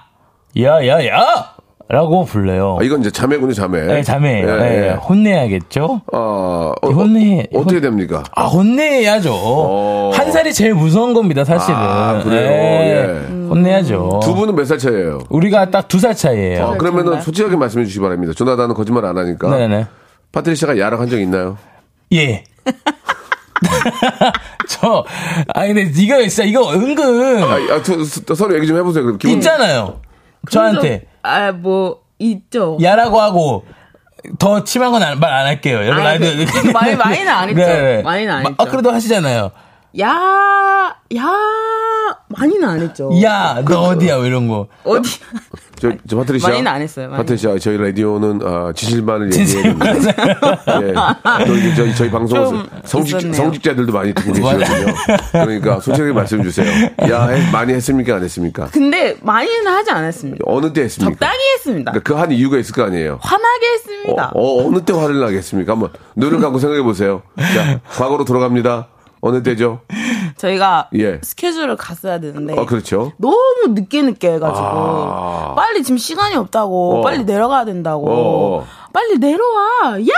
야, 0.60 0.88
야, 0.88 1.06
야! 1.08 1.56
라고 1.92 2.24
불러요. 2.24 2.78
아, 2.80 2.84
이건 2.84 3.00
이제 3.02 3.10
자매군요, 3.10 3.52
자매. 3.54 3.82
네, 3.82 4.04
자매예요. 4.04 4.48
예, 4.48 4.58
네, 4.58 4.88
예. 4.88 4.90
혼내야겠죠? 4.92 6.02
어, 6.14 6.72
어, 6.82 6.88
혼내- 6.88 7.48
어, 7.52 7.60
어떻게 7.62 7.76
혼- 7.78 7.82
됩니까? 7.82 8.24
아, 8.36 8.46
혼내야죠. 8.46 9.34
어. 9.34 10.12
한 10.14 10.32
살이 10.32 10.54
제일 10.54 10.76
무서운 10.76 11.16
겁니다, 11.16 11.44
사실은. 11.44 11.76
아, 11.80 12.22
그래요? 12.24 12.48
네. 12.48 12.92
예. 12.92 13.48
혼내야죠. 13.50 14.20
두 14.22 14.36
분은 14.36 14.54
몇 14.56 14.66
살 14.68 14.78
차이예요? 14.78 15.18
우리가 15.30 15.72
딱 15.72 15.88
두 15.88 15.98
살 16.00 16.16
차이예요. 16.16 16.64
어, 16.64 16.78
그러면은 16.78 17.22
솔직하게 17.22 17.56
말씀해 17.56 17.86
주시기 17.86 18.02
바랍니다. 18.04 18.34
조나단은 18.36 18.76
거짓말 18.76 19.04
안 19.06 19.18
하니까. 19.18 19.50
네네. 19.58 19.88
파트리샤가 20.32 20.78
야랑 20.78 21.02
한적 21.02 21.20
있나요? 21.20 21.58
예. 22.14 22.44
저, 24.68 25.04
아니, 25.56 25.74
근데 25.74 25.92
이거 26.00 26.20
진짜, 26.28 26.44
이거 26.44 26.72
은근 26.72 27.42
아, 27.44 27.56
아, 27.56 28.36
서로 28.36 28.56
얘기 28.56 28.68
좀 28.68 28.78
해보세요. 28.78 29.18
기분 29.18 29.38
있잖아요. 29.38 30.02
저한테 30.52 31.06
아, 31.24 31.52
뭐, 31.52 32.02
있죠. 32.20 32.78
야라고 32.82 33.20
하고 33.22 33.66
더 34.38 34.64
심한 34.66 34.92
건 34.92 35.02
말 35.02 35.32
안 35.34 35.46
할게요. 35.48 35.78
여러분, 35.86 36.06
아, 36.06 36.10
아니, 36.10 36.20
그- 36.20 36.46
그 36.46 36.68
많이- 36.72 36.96
많이는 36.96 37.28
안 37.32 37.50
했죠. 37.50 38.04
많이는 38.04 38.34
안 38.34 38.44
마- 38.44 38.50
했죠. 38.50 38.56
아, 38.64 38.66
그래도 38.66 38.92
하시잖아요. 38.92 39.52
야, 40.02 40.96
야, 41.16 41.28
많이는 42.28 42.68
안 42.70 42.80
했죠. 42.82 43.10
야, 43.24 43.62
너 43.66 43.82
어디야? 43.90 44.18
뭐 44.18 44.26
이런 44.26 44.48
거. 44.48 44.68
어디? 44.84 45.20
저, 45.80 45.92
저 46.08 46.18
파트리샤. 46.18 46.48
많이는 46.50 46.68
안 46.72 46.82
했어요. 46.82 47.10
파트리샤, 47.10 47.58
저희 47.60 47.78
라디오는 47.78 48.40
아, 48.44 48.72
진실만을 48.76 49.30
됩니다. 49.30 49.86
예. 50.82 51.46
또 51.46 51.56
이제 51.56 51.76
저희, 51.76 51.96
저희 51.96 52.12
방송 52.12 52.38
좀 52.44 52.68
성직. 52.84 53.34
성직자들도 53.34 53.92
많이 53.92 54.14
듣고 54.14 54.34
계시거든요. 54.34 54.94
그러니까 55.32 55.80
솔직하게 55.80 56.14
말씀해 56.14 56.44
주세요. 56.44 56.68
야, 57.10 57.28
해- 57.28 57.52
많이 57.52 57.74
했습니까? 57.74 58.16
안 58.16 58.24
했습니까? 58.24 58.68
근데 58.72 59.16
많이는 59.22 59.68
하지 59.68 59.92
않았습니다. 59.92 60.44
어느 60.48 60.72
때 60.74 60.82
했습니까? 60.84 61.12
적당히 61.12 61.40
했습니다. 61.56 61.92
그한 62.04 62.32
이유가 62.32 62.58
있을 62.58 62.74
거 62.76 62.84
아니에요. 62.84 63.20
화나게 63.22 63.68
어, 63.68 63.72
했습니다. 63.74 64.32
어, 64.36 64.66
어 64.66 64.70
느 64.72 64.82
때 64.86 64.94
화를 64.94 65.20
나겠습니까? 65.20 65.74
한번 65.74 65.90
눈을 66.16 66.40
감고 66.40 66.60
생각해 66.60 66.82
보세요. 66.84 67.22
자, 67.38 67.80
과거로 67.90 68.26
돌아갑니다. 68.26 68.88
어느 69.22 69.44
때죠? 69.44 69.82
저희가 70.40 70.90
예. 70.98 71.20
스케줄을 71.22 71.76
갔어야 71.76 72.20
되는데 72.20 72.58
어, 72.58 72.66
그렇죠. 72.66 73.12
너무 73.18 73.36
늦게 73.68 74.02
늦게 74.04 74.34
해가지고 74.34 74.66
아. 74.66 75.54
빨리 75.56 75.84
지금 75.84 75.98
시간이 75.98 76.36
없다고 76.36 77.00
어. 77.00 77.02
빨리 77.02 77.26
내려가야 77.26 77.66
된다고 77.66 78.10
어, 78.10 78.60
어. 78.60 78.66
빨리 78.94 79.18
내려와 79.18 80.00
야 80.00 80.14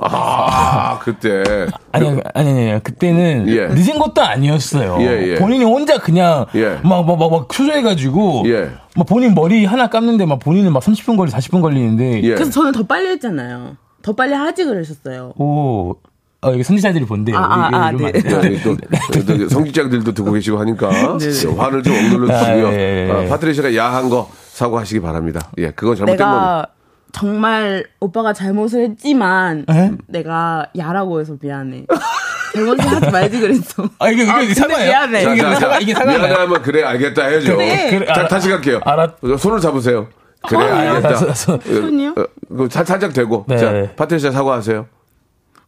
아, 0.00 0.98
그때. 1.00 1.44
아니, 1.92 2.08
아니, 2.08 2.20
아니, 2.34 2.70
아니, 2.70 2.82
그때는 2.82 3.46
예. 3.48 3.66
늦은 3.66 3.98
것도 3.98 4.22
아니었어요. 4.22 4.96
예, 5.00 5.32
예. 5.32 5.34
본인이 5.34 5.64
혼자 5.64 5.98
그냥 5.98 6.46
예. 6.54 6.78
막, 6.82 7.04
막, 7.04 7.18
막, 7.18 7.30
막 7.30 7.48
초조해가지고 7.50 8.44
예. 8.46 8.70
막 8.96 9.06
본인 9.06 9.34
머리 9.34 9.66
하나 9.66 9.88
감는데 9.88 10.24
막 10.24 10.38
본인은 10.38 10.72
막 10.72 10.82
30분 10.82 11.18
걸리, 11.18 11.30
40분 11.30 11.60
걸리는데 11.60 12.22
예. 12.22 12.34
그래서 12.34 12.50
저는 12.50 12.72
더 12.72 12.84
빨리 12.84 13.10
했잖아요 13.10 13.76
더 14.02 14.12
빨리 14.14 14.32
하지 14.32 14.64
그러셨어요 14.64 15.34
오, 15.36 15.96
어, 16.44 16.52
여기 16.52 16.64
선지자들이 16.64 17.04
본대요. 17.04 17.36
아, 17.36 17.40
아, 17.40 17.70
아, 17.86 17.92
네. 17.92 18.10
네, 18.10 18.22
또, 18.64 18.76
또, 18.76 19.24
또 19.38 19.48
성직자들도 19.48 20.12
듣고 20.12 20.32
계시고 20.32 20.58
하니까 20.58 20.88
화를 20.88 21.82
좀 21.84 21.94
억눌러 21.94 22.36
주시고요. 22.36 22.66
아, 22.66 22.72
예, 22.72 23.08
예. 23.08 23.12
아, 23.12 23.28
파트리샤가 23.28 23.76
야한 23.76 24.08
거 24.08 24.28
사과하시기 24.50 25.00
바랍니다. 25.00 25.50
예, 25.58 25.70
그건 25.70 25.94
잘못된 25.94 26.18
겁니다. 26.18 26.26
내가 26.40 26.66
정말 27.12 27.84
오빠가 28.00 28.32
잘못을 28.32 28.82
했지만 28.90 29.66
에? 29.70 29.92
내가 30.08 30.66
야라고 30.76 31.20
해서 31.20 31.36
미안해 31.40 31.86
잘못을 32.54 32.86
하지 32.86 33.10
말지 33.10 33.40
그랬어 33.40 33.84
아, 34.00 34.08
이게, 34.10 34.22
이게 34.24 34.32
아, 34.32 34.54
사과예요? 34.54 34.88
미안해. 34.90 35.22
이게 35.34 35.42
사과, 35.54 35.78
이게 35.78 35.94
사과예요? 35.94 36.22
미안하면 36.22 36.62
그래 36.62 36.82
알겠다 36.82 37.24
해야죠. 37.26 37.56
그래. 37.56 38.04
자, 38.06 38.24
알아- 38.24 38.28
다시 38.28 38.48
갈게요. 38.48 38.80
알았- 38.80 39.38
손을 39.38 39.60
잡으세요. 39.60 40.08
그래 40.48 40.58
어, 40.60 40.74
알겠다. 40.74 41.34
손이요? 41.34 42.14
어, 42.16 42.24
그 42.56 42.68
살- 42.68 42.84
살짝 42.84 43.12
되고. 43.12 43.44
네. 43.46 43.56
자, 43.58 43.72
파트리샤 43.94 44.32
사과하세요. 44.32 44.86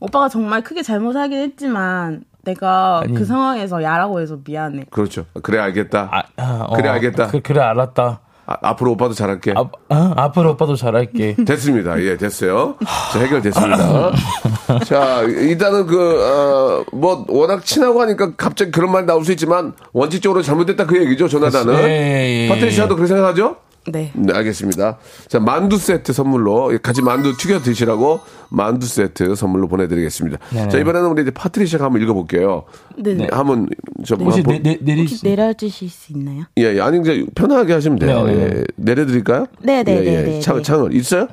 오빠가 0.00 0.28
정말 0.28 0.62
크게 0.62 0.82
잘못하긴 0.82 1.38
했지만 1.38 2.24
내가 2.44 3.00
아니. 3.04 3.14
그 3.14 3.24
상황에서 3.24 3.82
야라고 3.82 4.20
해서 4.20 4.38
미안해 4.44 4.86
그렇죠. 4.90 5.24
그래 5.42 5.58
알겠다. 5.58 6.08
아, 6.12 6.22
아, 6.36 6.66
어, 6.68 6.76
그래, 6.76 6.88
알겠다. 6.88 7.28
그, 7.28 7.40
그래, 7.40 7.60
알았다. 7.60 8.20
아, 8.46 8.56
앞으로 8.60 8.92
오빠도 8.92 9.14
잘할게. 9.14 9.54
아, 9.56 9.64
아, 9.88 10.12
앞으로 10.16 10.50
오빠도 10.52 10.76
잘할게. 10.76 11.34
됐습니다. 11.46 11.98
예, 12.02 12.18
됐어요. 12.18 12.76
자, 13.12 13.18
해결됐습니다. 13.20 14.10
자, 14.84 15.22
일단은 15.22 15.86
그, 15.86 16.22
어, 16.22 16.84
뭐, 16.92 17.24
워낙 17.28 17.64
친하고 17.64 18.02
하니까 18.02 18.34
갑자기 18.36 18.70
그런 18.70 18.92
말 18.92 19.06
나올 19.06 19.24
수 19.24 19.32
있지만, 19.32 19.72
원칙적으로 19.94 20.42
잘못됐다 20.42 20.84
그 20.84 21.00
얘기죠, 21.00 21.28
조나단은. 21.28 21.74
예, 21.74 21.88
예, 21.88 22.44
예. 22.44 22.48
파트리샤도 22.48 22.94
그렇게 22.96 23.08
생각하죠? 23.08 23.56
네 23.86 24.10
네, 24.14 24.32
알겠습니다. 24.32 24.98
자, 25.28 25.40
만두 25.40 25.76
세트 25.76 26.12
선물로, 26.12 26.72
같이 26.82 27.02
만두 27.02 27.36
튀겨 27.36 27.60
드시라고 27.60 28.20
만두 28.48 28.86
세트 28.86 29.34
선물로 29.34 29.68
보내드리겠습니다. 29.68 30.38
네네. 30.50 30.68
자, 30.70 30.78
이번에는 30.78 31.08
우리 31.10 31.22
이제 31.22 31.30
파트리샤가 31.30 31.84
한번 31.84 32.00
읽어볼게요. 32.02 32.64
네네. 32.96 33.28
한번, 33.32 33.68
저, 34.04 34.14
혹시 34.16 34.40
한번 34.40 34.62
내, 34.62 34.76
내, 34.76 34.78
내리, 34.80 35.00
혹시 35.02 35.26
내려주실 35.26 35.90
수 35.90 36.12
있나요? 36.12 36.44
예, 36.56 36.74
예, 36.76 36.80
아니, 36.80 36.98
이제 37.00 37.26
편하게 37.34 37.74
하시면 37.74 37.98
돼요. 37.98 38.24
네, 38.24 38.34
네, 38.34 38.42
예, 38.42 38.48
네. 38.48 38.64
내려드릴까요? 38.76 39.46
네, 39.60 39.82
네, 39.82 39.96
예, 39.96 40.00
네, 40.00 40.14
예. 40.14 40.22
네, 40.22 40.40
창, 40.40 40.56
네. 40.56 40.62
창을, 40.62 40.94
있어요? 40.94 41.28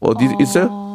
어디, 0.00 0.26
있어요? 0.40 0.88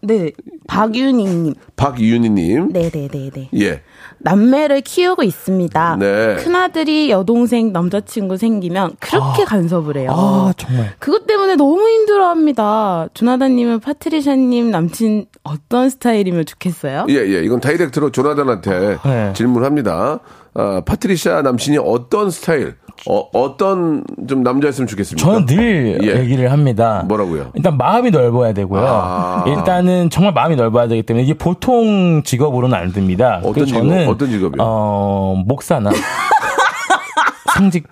네 0.00 0.30
박윤희님 0.68 1.54
박윤희님. 1.74 2.68
네네네네 2.72 3.50
예. 3.56 3.82
남매를 4.20 4.80
키우고 4.82 5.22
있습니다 5.22 5.96
네. 5.98 6.36
큰아들이 6.36 7.10
여동생 7.10 7.72
남자친구 7.72 8.36
생기면 8.36 8.92
그렇게 9.00 9.44
간섭을 9.44 9.96
해요 9.96 10.10
아, 10.12 10.52
정말. 10.56 10.94
그것 10.98 11.26
때문에 11.26 11.56
너무 11.56 11.88
힘들어 11.88 12.28
합니다. 12.28 13.06
조나단님은 13.14 13.80
파트리샤님 13.80 14.70
남친 14.70 15.26
어떤 15.42 15.88
스타일이면 15.90 16.46
좋겠어요? 16.46 17.06
예, 17.08 17.14
예. 17.14 17.42
이건 17.42 17.60
다이렉트로 17.60 18.10
조나단한테 18.10 18.98
네. 19.04 19.32
질문합니다. 19.34 20.20
아, 20.54 20.82
파트리샤 20.84 21.42
남친이 21.42 21.78
어떤 21.78 22.30
스타일, 22.30 22.74
어, 23.06 23.28
어떤 23.32 24.02
좀 24.28 24.42
남자였으면 24.42 24.86
좋겠습니까? 24.88 25.24
저는 25.24 25.46
늘 25.46 25.98
예. 26.02 26.20
얘기를 26.20 26.50
합니다. 26.50 27.04
뭐라고요? 27.06 27.52
일단 27.54 27.76
마음이 27.76 28.10
넓어야 28.10 28.52
되고요. 28.52 28.84
아. 28.84 29.44
일단은 29.46 30.10
정말 30.10 30.32
마음이 30.32 30.56
넓어야 30.56 30.88
되기 30.88 31.02
때문에 31.02 31.24
이게 31.24 31.34
보통 31.34 32.22
직업으로는 32.24 32.76
안 32.76 32.92
됩니다. 32.92 33.40
어떤 33.44 33.66
직업? 33.66 33.80
저는 33.80 34.08
어떤 34.08 34.30
직업이요? 34.30 34.62
어, 34.62 35.42
목사나 35.46 35.90
성직 37.54 37.86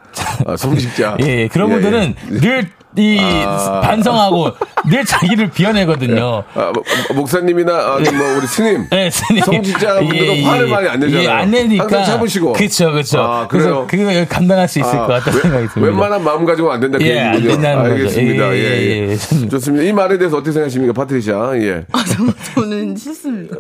아, 0.47 0.57
성직자. 0.57 1.17
예, 1.23 1.43
예. 1.43 1.49
그런 1.49 1.71
예, 1.71 1.73
분들은 1.75 2.15
예. 2.45 2.67
늘이 2.97 3.21
아. 3.47 3.81
반성하고 3.83 4.53
늘 4.89 5.05
자기를 5.05 5.51
비워내거든요. 5.51 6.45
아, 6.55 6.73
뭐, 6.73 6.83
목사님이나 7.15 7.73
아, 7.73 7.99
뭐 7.99 8.37
우리 8.39 8.47
스님. 8.47 8.87
네, 8.91 9.11
스님. 9.11 9.43
성직자분들은 9.45 10.45
화를 10.45 10.69
많이 10.69 10.89
안 10.89 11.01
내잖아요. 11.01 11.25
예, 11.25 11.29
안 11.29 11.51
내니까. 11.51 11.85
항상 11.85 12.05
참으시고. 12.05 12.53
그쵸, 12.53 12.93
그쵸. 12.93 13.21
아, 13.21 13.49
그래서? 13.49 13.87
그거 13.89 14.25
감당할 14.29 14.69
수 14.69 14.79
있을 14.79 14.91
아, 14.91 15.07
것 15.07 15.13
같다는 15.15 15.37
왜- 15.39 15.43
생각이 15.43 15.69
듭니다. 15.69 15.91
웬만한 15.93 16.25
마음 16.25 16.45
가지고 16.45 16.73
안 16.73 16.81
된다. 16.81 16.99
그 16.99 17.05
예, 17.05 17.19
안 17.21 17.35
얘기군요. 17.35 17.53
된다는 17.55 17.83
거죠. 17.83 17.95
알겠습니다. 17.95 18.55
예, 18.55 18.59
예, 18.59 18.63
예. 18.63 19.07
예, 19.07 19.09
예. 19.11 19.15
저는- 19.17 19.51
좋습니다. 19.51 19.85
이 19.85 19.93
말에 19.93 20.19
대해서 20.19 20.37
어떻게 20.37 20.53
생각하십니까, 20.53 20.93
파트리샤? 20.93 21.51
예. 21.63 21.85
아, 21.93 22.05
저, 22.05 22.61
저는 22.61 22.97
싫습니다. 22.97 23.57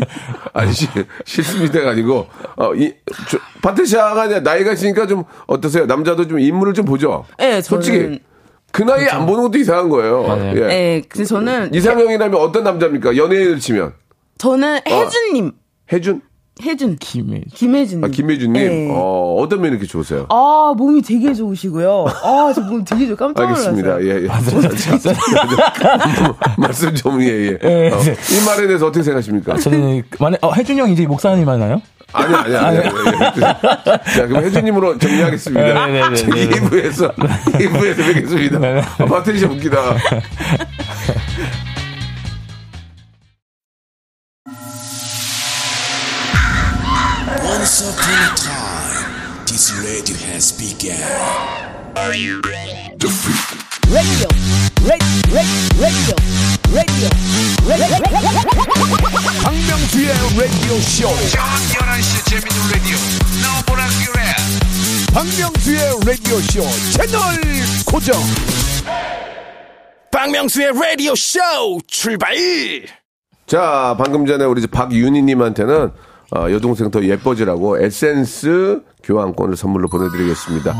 아니, 0.52 0.72
시- 0.72 0.88
싫습니다가 1.24 1.90
아니고, 1.90 2.26
어, 2.56 2.74
이, 2.74 2.92
저, 3.30 3.38
파트리샤가 3.62 4.40
나이가 4.40 4.72
있으니까 4.72 5.06
좀 5.06 5.24
어떠세요? 5.46 5.86
남자도 5.86 6.28
좀 6.28 6.38
인물을 6.38 6.74
좀 6.74 6.84
보죠? 6.84 7.24
네, 7.38 7.60
저는- 7.60 7.62
솔직히. 7.62 8.20
그 8.76 8.82
나이에 8.82 9.08
안 9.08 9.24
보는 9.24 9.44
것도 9.44 9.56
이상한 9.56 9.88
거예요. 9.88 10.22
맞아요. 10.24 10.54
예. 10.54 10.66
네, 10.66 11.02
근데 11.08 11.24
저는 11.24 11.72
이상형이라면 11.72 12.38
어떤 12.38 12.62
남자입니까? 12.62 13.16
연예인을 13.16 13.58
치면. 13.58 13.94
저는 14.36 14.80
혜준님, 14.86 15.52
혜준? 15.90 16.20
혜준, 16.62 16.96
김혜. 16.98 17.42
김혜준님. 17.54 18.02
아, 18.04 18.08
김혜준님? 18.08 18.52
네. 18.52 18.88
어, 18.90 19.36
어떤 19.40 19.60
면이 19.60 19.72
이렇게 19.72 19.86
좋으세요? 19.86 20.26
아, 20.30 20.72
몸이 20.76 21.02
되게 21.02 21.34
좋으시고요. 21.34 22.06
아, 22.22 22.52
저 22.54 22.62
몸 22.62 22.82
되게 22.82 23.06
좋 23.06 23.14
깜짝 23.14 23.42
놀랐어요. 23.42 23.68
알겠습니다. 23.76 24.02
예, 24.04 24.22
예. 24.24 24.28
말씀 26.56 26.94
좀, 26.94 27.20
예, 27.22 27.26
예. 27.26 27.58
예, 27.62 27.90
어, 27.92 27.98
이 28.00 28.44
말에 28.46 28.66
대해서 28.66 28.86
어떻게 28.86 29.02
생각하십니까? 29.02 29.58
저는 29.58 30.02
만약 30.18 30.38
어, 30.42 30.52
혜준 30.54 30.78
형 30.78 30.90
이제 30.90 31.04
목사님 31.06 31.46
하나요? 31.46 31.80
아니, 32.14 32.34
아니, 32.34 32.56
아니. 32.56 32.78
아니. 32.78 33.40
자, 33.40 34.26
그럼 34.26 34.42
혜준님으로 34.44 34.96
정리하겠습니다. 34.98 35.86
네, 35.86 35.92
네, 35.92 36.08
네, 36.08 36.14
네, 36.14 36.46
네. 36.46 36.60
2부에서, 36.60 37.14
2부에서 37.14 37.96
뵙겠습니다. 38.14 38.58
아, 38.98 39.04
파트리샤 39.04 39.46
웃기다. 39.48 39.76
Once 47.66 47.82
upon 47.82 48.14
a 48.14 48.30
time, 48.36 49.44
this 49.44 49.74
radio 49.82 50.14
has 50.30 50.52
begun. 50.52 51.02
박명수의 59.42 60.08
라디오 60.38 60.78
쇼. 60.80 61.08
저녁 61.30 61.48
11시 61.72 62.30
재밌는 62.30 62.70
라디오. 62.70 62.96
너보라 63.42 63.86
그래. 64.04 64.22
박명수의 65.12 65.80
라디오 66.06 66.38
쇼 66.42 66.62
채널 66.92 67.20
고정. 67.84 68.14
박명수의 70.12 70.72
라디오 70.72 71.16
쇼 71.16 71.40
출발. 71.88 72.36
자, 73.48 73.96
방금 73.98 74.24
전에 74.24 74.44
우리 74.44 74.64
박윤희님한테는 74.68 75.90
어, 76.34 76.50
여동생 76.50 76.90
더 76.90 77.02
예뻐지라고 77.04 77.78
에센스 77.78 78.80
교환권을 79.06 79.56
선물로 79.56 79.88
보내드리겠습니다. 79.88 80.72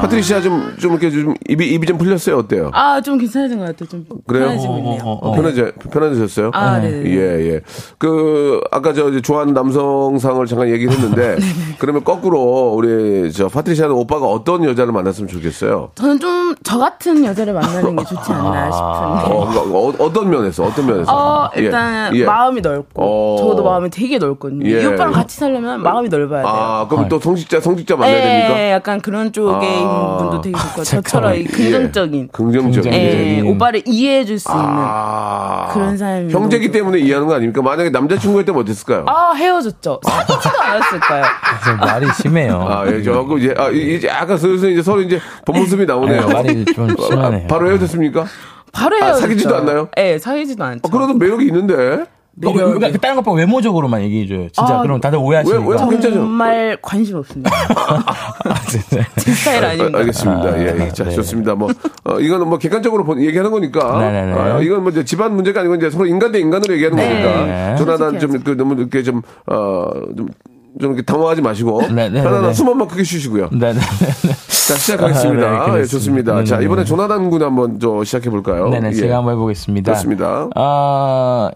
파트리샤 0.00 0.40
좀, 0.40 0.74
좀 0.80 0.92
이렇게 0.92 1.10
좀 1.10 1.34
입이, 1.48 1.66
입이 1.74 1.86
좀 1.86 1.98
풀렸어요? 1.98 2.38
어때요? 2.38 2.70
아, 2.72 3.00
좀 3.02 3.18
괜찮아진 3.18 3.58
것 3.58 3.66
같아요. 3.66 3.88
좀 3.88 4.06
그래요? 4.26 4.46
편해지고 4.46 4.78
있네요. 4.78 5.02
어, 5.04 5.32
편해져, 5.32 5.70
편해지셨어요? 5.90 6.50
아, 6.54 6.80
네네. 6.80 7.10
예, 7.10 7.50
예. 7.52 7.60
그, 7.98 8.60
아까 8.70 8.94
저, 8.94 9.20
좋아하는 9.20 9.52
남성상을 9.52 10.46
잠깐 10.46 10.68
얘기를 10.70 10.92
했는데, 10.92 11.36
그러면 11.78 12.04
거꾸로, 12.04 12.72
우리, 12.74 13.30
저, 13.32 13.48
파트리샤는 13.48 13.94
오빠가 13.94 14.26
어떤 14.26 14.64
여자를 14.64 14.92
만났으면 14.92 15.28
좋겠어요? 15.28 15.90
저는 15.94 16.18
좀 16.20 16.44
저 16.62 16.78
같은 16.78 17.24
여자를 17.24 17.52
만나는 17.52 17.96
게 17.96 18.04
좋지 18.04 18.32
않나 18.32 18.70
싶은데. 18.70 19.34
어, 19.34 19.88
어, 19.88 19.94
어떤 19.98 20.30
면에서, 20.30 20.64
어떤 20.64 20.86
면에서? 20.86 21.12
어, 21.12 21.50
예, 21.56 21.62
일단 21.62 22.14
예. 22.16 22.24
마음이 22.24 22.60
넓고 22.60 23.02
어. 23.02 23.36
저도 23.38 23.62
마음이 23.64 23.90
되게 23.90 24.18
넓거든요. 24.18 24.68
예. 24.68 24.82
이 24.82 24.86
오빠랑 24.86 25.12
같이 25.12 25.36
살려면 25.36 25.82
마음이 25.82 26.08
넓어야 26.08 26.42
돼요. 26.42 26.52
아, 26.52 26.88
그럼 26.88 27.08
또 27.08 27.18
성직자, 27.18 27.60
성 27.60 27.73
직자 27.76 27.96
만나야 27.96 28.16
예, 28.16 28.22
됩니까? 28.22 28.70
약간 28.70 29.00
그런 29.00 29.32
쪽에 29.32 29.66
아. 29.66 29.70
있는 29.70 30.16
분도 30.18 30.40
되게 30.40 30.56
좋고 30.58 30.84
저처럼 30.84 31.34
이 31.34 31.44
긍정적인 31.44 32.28
긍정적인. 32.32 32.92
예, 32.92 33.10
긍정적인. 33.10 33.46
오빠를 33.54 33.82
이해해 33.86 34.24
줄수 34.24 34.50
있는 34.50 34.64
아. 34.66 35.68
그런 35.72 35.96
사람이 35.96 36.32
형제기 36.32 36.70
때문에 36.70 36.98
이해하는 36.98 37.26
거 37.28 37.34
아닙니까? 37.34 37.62
만약에 37.62 37.90
남자친구였다면 37.90 38.62
어땠을까요? 38.62 39.04
아 39.08 39.32
헤어졌죠. 39.34 40.00
사귀지도 40.02 40.60
않았을까요? 40.60 41.24
좀 41.64 41.76
말이 41.78 42.06
심해요. 42.20 42.66
아, 42.68 42.86
예, 42.86 43.02
저거 43.02 43.38
이제, 43.38 43.54
아, 43.56 43.68
이제 43.68 44.08
약간 44.08 44.36
슬슬 44.38 44.72
이제 44.72 44.82
서로 44.82 45.00
이제 45.02 45.20
본 45.46 45.58
모습이 45.60 45.86
나오네요. 45.86 46.26
네, 46.26 46.32
말이 46.32 46.64
좀 46.66 46.90
아, 46.90 46.94
심하네요. 47.02 47.46
바로 47.48 47.68
헤어졌습니까? 47.70 48.24
바로 48.72 48.96
아, 48.96 49.04
헤어졌죠. 49.06 49.20
사귀지도 49.20 49.56
않나요? 49.56 49.88
예, 49.98 50.18
사귀지도 50.18 50.64
않죠. 50.64 50.80
아, 50.84 50.90
그래도 50.90 51.14
매력이 51.14 51.46
있는데. 51.46 52.04
어, 52.44 52.52
그러니까 52.52 52.90
그 52.90 52.98
다른 52.98 53.16
것보다 53.16 53.36
외모적으로만 53.36 54.02
얘기해줘요. 54.02 54.48
진짜 54.50 54.78
아, 54.78 54.82
그럼 54.82 55.00
다들 55.00 55.18
오해하시니까. 55.18 55.60
왜- 55.68 55.76
왜-? 55.88 55.98
정말 56.12 56.76
관심 56.82 57.16
없습니다. 57.16 57.50
아, 58.44 58.60
진짜. 58.68 59.06
제 59.16 59.30
스타일 59.32 59.64
아, 59.64 59.68
아닙니다. 59.70 59.98
알겠습니다. 59.98 60.58
예, 60.58 60.76
예. 60.80 60.88
자, 60.88 61.04
네. 61.04 61.10
좋습니다. 61.10 61.54
뭐, 61.54 61.70
어, 62.04 62.18
이거는 62.18 62.48
뭐 62.48 62.58
객관적으로 62.58 63.04
본- 63.04 63.22
얘기하는 63.22 63.50
거니까. 63.52 63.98
네네네. 64.00 64.32
아, 64.32 64.58
이건 64.60 64.82
뭐 64.82 64.90
이제 64.90 65.04
집안 65.04 65.34
문제가 65.34 65.60
아니고 65.60 65.76
이제 65.76 65.90
서로 65.90 66.06
인간 66.06 66.32
대 66.32 66.40
인간으로 66.40 66.74
얘기하는 66.74 66.96
네. 66.96 67.08
거니까. 67.08 67.46
네. 67.46 67.76
조나단 67.76 68.18
좀, 68.18 68.40
그, 68.42 68.50
너무 68.56 68.74
이렇게 68.74 69.02
좀, 69.04 69.22
어, 69.46 69.86
좀, 70.16 70.26
좀 70.80 70.90
이렇게 70.92 71.02
당황하지 71.02 71.40
마시고. 71.40 71.82
네네네. 71.82 72.22
편안한 72.24 72.52
숨한번 72.52 72.88
크게 72.88 73.04
쉬시고요. 73.04 73.48
네네네. 73.52 73.78
자, 73.80 74.74
시작하겠습니다. 74.74 75.46
아, 75.46 75.72
네, 75.72 75.80
예. 75.80 75.84
좋습니다. 75.84 76.32
자, 76.44 76.56
네네네. 76.56 76.64
이번에 76.64 76.84
조나단 76.84 77.30
군 77.30 77.42
한번 77.42 77.78
저 77.78 78.02
시작해 78.02 78.28
볼까요? 78.28 78.68
네네, 78.70 78.88
예. 78.88 78.92
제가 78.92 79.18
한번 79.18 79.34
해보겠습니다. 79.34 79.92
좋습니다. 79.94 80.48
아, 80.56 81.50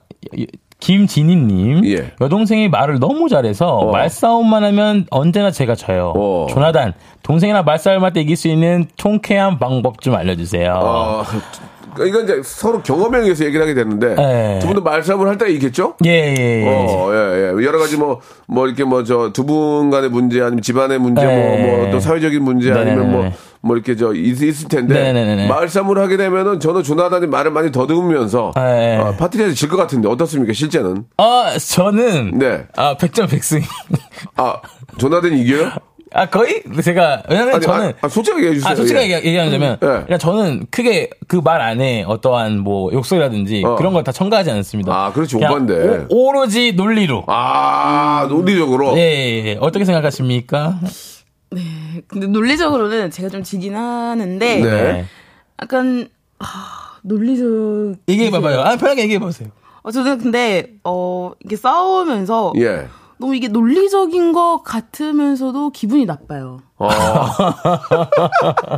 김진희님. 0.81 1.85
예. 1.87 2.13
여동생이 2.21 2.69
말을 2.69 2.99
너무 2.99 3.29
잘해서 3.29 3.87
말싸움만 3.93 4.65
하면 4.65 5.07
언제나 5.11 5.51
제가 5.51 5.75
져요. 5.75 6.13
어. 6.17 6.47
조나단, 6.51 6.95
동생이랑 7.23 7.65
말싸움할 7.65 8.13
때 8.13 8.21
이길 8.21 8.37
수 8.37 8.49
있는 8.49 8.87
통쾌한 8.97 9.59
방법 9.59 10.01
좀 10.01 10.15
알려주세요. 10.15 10.73
어, 10.81 11.23
이건 12.07 12.25
이제 12.25 12.41
서로 12.45 12.81
경험에 12.81 13.19
의해서 13.19 13.45
얘기를 13.45 13.61
하게 13.61 13.75
되는데 13.75 14.15
네. 14.15 14.59
두 14.61 14.69
분도 14.69 14.83
말싸움을 14.83 15.27
할 15.27 15.37
때가 15.37 15.51
있겠죠? 15.53 15.95
예, 16.05 16.11
예, 16.39 16.63
예. 16.63 16.65
어, 16.67 17.11
예, 17.13 17.17
예. 17.59 17.65
여러 17.67 17.79
가지 17.79 17.97
뭐, 17.97 18.21
뭐, 18.47 18.67
이렇게 18.69 18.85
뭐, 18.85 19.03
저, 19.03 19.33
두 19.33 19.45
분 19.45 19.91
간의 19.91 20.11
문제, 20.11 20.41
아니면 20.41 20.63
집안의 20.63 20.99
문제, 21.01 21.25
네. 21.25 21.67
뭐, 21.67 21.79
뭐, 21.83 21.91
또 21.91 21.99
사회적인 22.01 22.43
문제, 22.43 22.71
아니면 22.71 23.11
뭐, 23.11 23.23
네네네. 23.23 23.35
뭐, 23.61 23.77
이렇게 23.77 23.97
저, 23.97 24.13
있, 24.15 24.41
있을 24.43 24.69
텐데. 24.69 24.95
네네네네. 24.95 25.49
말싸움을 25.49 25.99
하게 25.99 26.17
되면은 26.17 26.61
저는 26.61 26.83
조나단이 26.83 27.27
말을 27.27 27.51
많이 27.51 27.73
더듬으면서. 27.73 28.53
네. 28.57 28.97
어, 28.99 29.15
파트리에서 29.19 29.55
질 29.55 29.69
것 29.69 29.77
같은데, 29.77 30.09
어떻습니까, 30.09 30.53
실제는? 30.53 31.05
어, 31.19 31.45
저는. 31.59 32.39
네. 32.39 32.67
아, 32.77 32.97
100점 32.97 33.27
100승. 33.29 33.63
아, 34.37 34.57
조나단이 34.99 35.41
이겨요? 35.43 35.71
아, 36.15 36.25
거의? 36.25 36.63
제가, 36.83 37.23
왜냐면 37.29 37.57
아니, 37.57 37.65
저는. 37.65 37.89
아, 37.89 37.93
아, 38.01 38.09
솔직하게 38.09 38.43
얘기해 38.47 38.55
주세요. 38.61 38.73
아, 38.73 38.75
솔직하게 38.77 39.11
예. 39.11 39.17
얘기- 39.17 39.29
얘기하자면, 39.29 39.73
예. 39.83 39.87
그냥 40.07 40.19
저는 40.19 40.67
크게 40.71 41.11
그 41.27 41.43
말 41.43 41.61
안에 41.61 42.05
어떠한 42.07 42.61
뭐 42.61 42.91
욕설이라든지 42.93 43.63
어. 43.67 43.75
그런 43.77 43.93
걸 43.93 44.05
다 44.05 44.13
첨가하지 44.13 44.51
않습니다. 44.53 44.91
아, 44.95 45.13
그렇지, 45.13 45.37
오빠인데. 45.37 46.07
오, 46.09 46.33
로지 46.33 46.73
논리로. 46.73 47.25
아, 47.27 48.27
논리적으로. 48.31 48.97
예, 48.97 49.01
예, 49.03 49.45
예. 49.49 49.57
어떻게 49.61 49.85
생각하십니까? 49.85 50.79
근데 52.07 52.27
논리적으로는 52.27 53.11
제가 53.11 53.29
좀 53.29 53.43
지긴 53.43 53.75
하는데 53.75 54.61
네. 54.61 55.05
약간 55.61 56.09
하, 56.39 56.99
논리적 57.03 57.97
얘기해 58.09 58.31
봐봐요. 58.31 58.61
아, 58.61 58.77
편하게 58.77 59.03
얘기해 59.03 59.19
보세요. 59.19 59.51
어, 59.83 59.91
저는 59.91 60.19
근데 60.19 60.79
어 60.85 61.33
이게 61.45 61.57
싸우면서 61.57 62.53
예. 62.59 62.89
너무 63.19 63.35
이게 63.35 63.49
논리적인 63.49 64.33
것 64.33 64.63
같으면서도 64.65 65.71
기분이 65.71 66.05
나빠요. 66.05 66.61
어, 66.81 66.89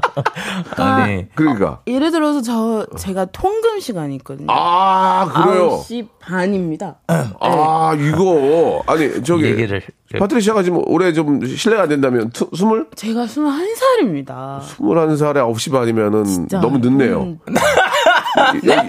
아, 0.77 1.07
네. 1.07 1.29
그러니까. 1.35 1.81
예를 1.87 2.11
들어서 2.11 2.41
저 2.41 2.87
제가 2.97 3.27
통금 3.27 3.81
시간이 3.81 4.15
있거든요. 4.17 4.47
아, 4.51 5.29
그래요? 5.33 5.81
9시 5.83 6.07
반입니다. 6.21 6.97
아, 7.09 7.95
이거. 7.99 8.83
아니, 8.87 9.23
저기. 9.23 9.45
얘기를. 9.45 9.83
파트리샤가 10.19 10.63
지금 10.63 10.83
올해 10.87 11.13
좀 11.13 11.45
실례가 11.45 11.83
안 11.83 11.89
된다면, 11.89 12.31
트, 12.31 12.47
스물? 12.57 12.89
제가 12.97 13.27
21살입니다. 13.27 14.63
스물한 14.63 15.17
살에 15.17 15.41
9시 15.41 15.73
반이면은 15.73 16.25
진짜. 16.25 16.61
너무 16.61 16.79
늦네요. 16.79 17.23
음, 17.23 17.39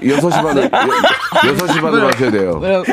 여섯 0.08 0.30
시 0.30 0.42
반에 0.42 0.70
여섯 1.48 1.68
시 1.74 1.82
반에 1.82 1.98
하셔야 2.06 2.32
돼요. 2.32 2.58
뭐라고? 2.58 2.84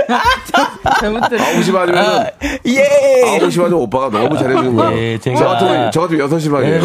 잘못 1.00 1.28
들었 1.28 1.40
아홉 1.42 1.62
시 1.62 1.72
반이면 1.72 2.04
아, 2.04 2.26
예. 2.66 3.38
아홉 3.40 3.50
시 3.52 3.58
반에 3.58 3.74
오빠가 3.74 4.08
너무 4.10 4.36
잘해주는 4.36 4.74
거예요. 4.76 4.98
예, 4.98 5.18
제가- 5.18 5.36
저 5.36 5.44
같으면 5.46 5.90
저 5.92 6.00
같으면 6.02 6.20
여섯 6.22 6.38
시 6.38 6.48
반이에요. 6.50 6.80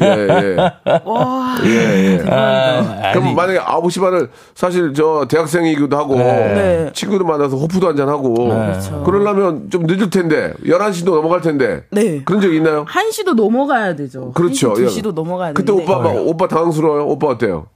예, 0.00 0.06
예. 0.06 0.56
예, 1.64 2.18
예. 2.24 2.24
아, 2.30 3.12
그럼 3.12 3.24
아니, 3.26 3.34
만약에 3.34 3.58
아홉 3.64 3.90
시 3.92 4.00
반을 4.00 4.30
사실 4.54 4.92
저 4.94 5.26
대학생이기도 5.28 5.96
하고 5.96 6.16
네. 6.16 6.90
친구들 6.94 7.24
만나서 7.26 7.56
호프도 7.56 7.88
한잔 7.88 8.08
하고 8.08 8.34
그러려면 9.04 9.70
좀 9.70 9.84
늦을 9.86 10.10
텐데 10.10 10.52
11시도 10.64 11.14
넘어갈 11.14 11.40
텐데 11.40 11.84
네. 11.90 12.22
그런 12.24 12.40
적 12.40 12.52
있나요? 12.52 12.84
1시도 12.86 13.34
넘어가야 13.34 13.94
되죠. 13.96 14.32
그렇죠. 14.32 14.74
1시, 14.74 14.82
예. 14.82 14.86
2시도 14.86 15.12
넘어가야 15.12 15.52
그때 15.52 15.72
되는데. 15.72 15.92
오빠 15.92 16.02
막 16.02 16.14
오빠 16.16 16.48
당황스러워요. 16.48 17.06
오빠 17.06 17.28
어때요? 17.28 17.66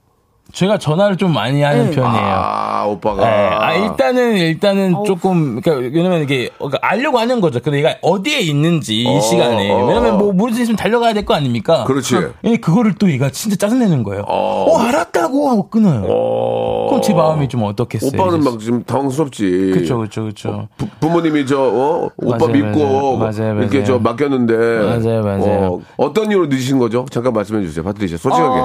제가 0.53 0.77
전화를 0.77 1.17
좀 1.17 1.33
많이 1.33 1.63
하는 1.63 1.89
네. 1.89 1.95
편이에요. 1.95 2.23
아 2.25 2.85
오빠가 2.85 3.25
네, 3.25 3.49
아, 3.59 3.73
일단은, 3.73 4.37
일단은 4.37 5.03
조금, 5.03 5.59
그러니까, 5.59 5.89
왜냐면 5.91 6.21
이게, 6.21 6.49
그러니까 6.59 6.77
알려고 6.83 7.17
하는 7.17 7.41
거죠. 7.41 7.59
근데 7.59 7.79
얘가 7.79 7.95
어디에 8.03 8.39
있는지, 8.39 9.01
이 9.01 9.07
어, 9.07 9.19
시간에. 9.19 9.71
어. 9.71 9.87
왜냐면 9.87 10.19
뭐, 10.19 10.31
모르는 10.31 10.61
있으면 10.61 10.75
달려가야 10.77 11.13
될 11.13 11.25
거 11.25 11.33
아닙니까? 11.33 11.85
그렇지. 11.85 12.15
예, 12.43 12.57
그거를 12.57 12.93
또 12.99 13.09
얘가 13.09 13.31
진짜 13.31 13.55
짜증내는 13.55 14.03
거예요. 14.03 14.25
어, 14.27 14.77
알았다고! 14.77 15.49
하고 15.49 15.69
끊어요. 15.69 16.03
어. 16.07 16.87
그럼 16.89 17.01
제 17.01 17.13
마음이 17.13 17.47
좀 17.49 17.63
어떻겠어요? 17.63 18.11
오빠는 18.13 18.41
이제. 18.41 18.49
막좀 18.51 18.83
당황스럽지. 18.83 19.71
그쵸, 19.73 19.97
그쵸, 19.99 20.25
그쵸. 20.25 20.67
부, 20.77 20.85
부모님이 20.99 21.47
저 21.47 21.59
어? 21.61 22.09
오빠 22.17 22.37
맞아요, 22.45 22.51
믿고 22.65 23.17
맞아요. 23.17 23.17
맞아요, 23.17 23.59
이렇게 23.59 23.77
맞아요. 23.79 23.85
저 23.85 23.99
맡겼는데 23.99 24.53
맞아요, 24.55 25.23
맞아요. 25.23 25.81
어, 25.97 26.13
떤 26.13 26.29
이유로 26.29 26.45
늦으신 26.47 26.77
거죠? 26.77 27.05
잠깐 27.09 27.33
말씀해 27.33 27.63
주세요. 27.63 27.83
파트리샤 27.83 28.17
솔직하게. 28.17 28.61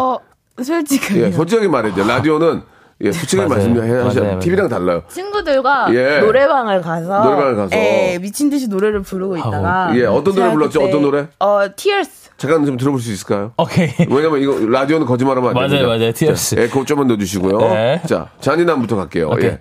어, 0.59 0.63
솔직하게. 0.63 1.21
예, 1.21 1.33
솔직하게 1.33 1.69
말해야 1.69 1.95
돼요. 1.95 2.07
라디오는 2.07 2.63
예, 3.01 3.13
솔직하게 3.13 3.49
맞아요. 3.49 3.69
말씀해 3.75 4.03
하셔야 4.03 4.25
맞아요, 4.25 4.39
TV랑 4.41 4.69
달라요. 4.69 5.03
친구들과 5.09 5.89
예. 5.95 6.19
노래방을 6.19 6.83
가서 6.83 7.23
노래방을 7.23 7.57
가서. 7.57 7.77
예, 7.77 8.19
미친 8.21 8.51
듯이 8.51 8.67
노래를 8.69 9.03
부르고 9.03 9.37
있다가 9.37 9.93
예, 9.95 10.05
어떤 10.05 10.35
노래 10.35 10.51
불렀죠? 10.53 10.83
어떤 10.83 11.03
노래? 11.03 11.29
어, 11.39 11.61
Tears. 11.77 12.29
잠깐 12.39 12.65
좀 12.67 12.77
들어볼 12.77 13.01
수 13.01 13.11
있을까요? 13.13 13.53
오케이. 13.57 13.93
왜냐면 14.09 14.41
이거 14.41 14.57
라디오는 14.61 15.07
거짓말하면 15.07 15.51
안 15.51 15.55
맞아요, 15.55 15.69
됩니다. 15.69 15.89
맞아요. 15.89 16.13
Tears. 16.13 16.55
자, 16.57 16.63
에코 16.63 16.85
좀만 16.85 17.09
넣어주시고요. 17.09 17.59
네. 17.59 18.03
자, 18.07 18.29
잔인함부터 18.41 18.95
갈게요. 18.97 19.29
오케이. 19.31 19.51
예. 19.51 19.59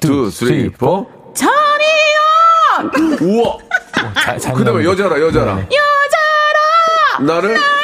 쓰리, 0.00 0.30
쓰리, 0.30 0.68
포. 0.70 1.06
포. 1.06 1.32
잔인한 1.34 3.18
우와. 3.22 3.56
그 4.54 4.64
다음에 4.64 4.84
여자라, 4.84 5.18
여자라. 5.20 5.54
네. 5.56 5.62
여자라 5.62 7.34
나를 7.34 7.54
나를 7.54 7.79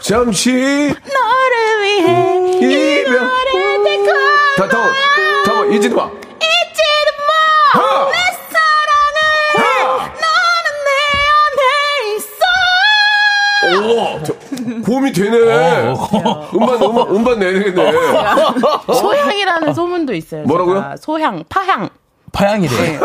잠시 0.00 0.50
너를 0.52 1.82
위해 1.82 2.36
이. 2.60 3.02
노래를 3.04 3.84
듣고 3.84 4.12
다, 4.56 4.68
다음, 4.68 4.92
다음, 5.44 5.72
이지도 5.72 5.94
마. 5.96 6.04
잊지는 6.06 7.12
마 7.28 7.80
하! 7.80 8.08
내 8.10 8.16
사랑을 8.50 9.18
하! 9.56 9.96
너는 9.98 10.66
내 10.86 10.90
안에 11.36 12.16
있어 12.16 12.40
우와. 13.94 14.22
저, 14.24 14.34
고음이 14.84 15.12
되네. 15.12 15.36
음반, 16.54 16.82
음반, 16.82 17.08
음반 17.10 17.38
내야 17.38 17.52
되겠네. 17.52 17.92
소향이라는 18.94 19.74
소문도 19.74 20.14
있어요 20.14 20.42
뭐라고요? 20.44 20.76
제가. 20.76 20.96
소향 20.96 21.44
파향 21.48 21.88
파양이래. 22.32 22.98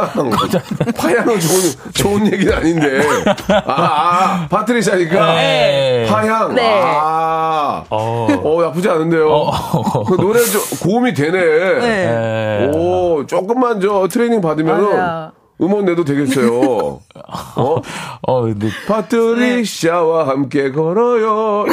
파향은 0.96 1.40
좋은, 1.40 1.62
좋은 1.94 2.32
얘기는 2.34 2.54
아닌데. 2.54 3.02
아, 3.50 3.64
아 3.66 4.48
파트리샤니까. 4.50 5.36
네. 5.36 6.06
파향. 6.08 6.54
네. 6.56 6.82
아. 6.84 7.84
어. 7.90 8.28
어, 8.44 8.62
나쁘지 8.62 8.90
않은데요. 8.90 9.30
어. 9.30 10.04
그 10.06 10.16
노래 10.16 10.40
좀 10.44 10.62
고음이 10.82 11.14
되네. 11.14 11.40
네. 11.80 12.70
예. 12.72 12.78
오, 12.78 13.26
조금만 13.26 13.82
저 13.82 14.08
트레이닝 14.08 14.42
받으면은 14.42 14.98
맞아요. 14.98 15.32
음원 15.62 15.86
내도 15.86 16.04
되겠어요. 16.04 17.00
어? 17.56 17.82
어, 18.22 18.42
근데. 18.42 18.68
파트리샤와 18.88 20.28
함께 20.28 20.72
걸어요. 20.72 21.66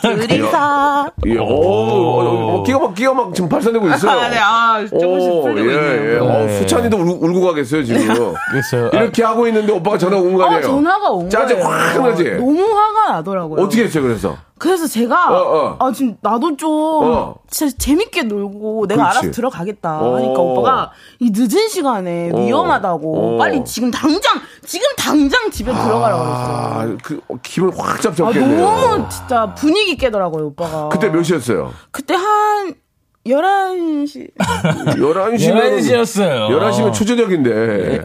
둘이서 0.00 1.10
예, 1.26 1.36
오, 1.38 1.44
어, 1.44 2.54
어, 2.58 2.62
끼가 2.62 2.78
막, 2.78 2.94
끼가 2.94 3.12
막 3.14 3.34
지금 3.34 3.48
발산되고 3.48 3.88
있어요. 3.88 4.10
아, 4.12 4.28
네, 4.28 4.38
아, 4.38 4.86
조금씩 4.88 5.30
오, 5.30 5.42
풀리고 5.42 5.70
예, 5.72 5.74
예. 5.74 5.96
있네요. 5.96 6.24
어, 6.24 6.46
네. 6.46 6.58
수찬이도 6.60 6.96
울, 6.96 7.30
울고 7.30 7.40
가겠어요, 7.48 7.82
지금. 7.84 8.34
그랬어요. 8.50 8.90
이렇게 8.92 9.24
하고 9.24 9.46
있는데 9.48 9.72
오빠가 9.72 9.98
전화 9.98 10.16
온거 10.16 10.44
어, 10.44 10.46
아니에요? 10.46 10.62
전화가 10.62 11.10
온 11.10 11.28
짜증 11.28 11.58
거예요. 11.60 11.74
확 11.74 12.02
나지? 12.08 12.24
너무 12.30 12.62
화가 12.62 13.12
나더라고요. 13.12 13.62
어떻게 13.64 13.84
했어요, 13.84 14.04
그래서? 14.04 14.36
그래서 14.60 14.86
제가 14.86 15.30
어, 15.30 15.56
어. 15.56 15.76
아 15.78 15.90
지금 15.90 16.18
나도 16.20 16.54
좀 16.54 16.70
어. 16.70 17.34
진짜 17.48 17.74
재밌게 17.78 18.24
놀고 18.24 18.86
내가 18.88 19.04
그렇지. 19.04 19.18
알아서 19.18 19.30
들어가겠다 19.32 20.02
어. 20.02 20.16
하니까 20.16 20.38
오빠가 20.38 20.92
이 21.18 21.30
늦은 21.34 21.68
시간에 21.68 22.30
어. 22.30 22.36
위험하다고 22.38 23.36
어. 23.36 23.38
빨리 23.38 23.64
지금 23.64 23.90
당장 23.90 24.38
지금 24.66 24.86
당장 24.98 25.50
집에 25.50 25.72
들어가라고 25.72 26.22
그랬어요. 26.22 26.56
아, 26.56 26.96
그, 27.02 27.20
어, 27.28 27.36
기분 27.42 27.72
확 27.74 27.96
아, 27.96 28.00
잡잡겠네요. 28.00 28.60
너무 28.62 29.08
진짜 29.08 29.54
분위기 29.54 29.96
깨더라고요, 29.96 30.48
오빠가. 30.48 30.90
그때 30.90 31.08
몇 31.08 31.22
시였어요? 31.22 31.72
그때 31.90 32.14
한 32.14 32.74
11시. 33.26 34.30
11시면. 34.36 35.36
11시였어요. 35.36 36.48
11시면 36.48 36.92
초저녁인데. 36.94 37.50
예. 37.50 38.02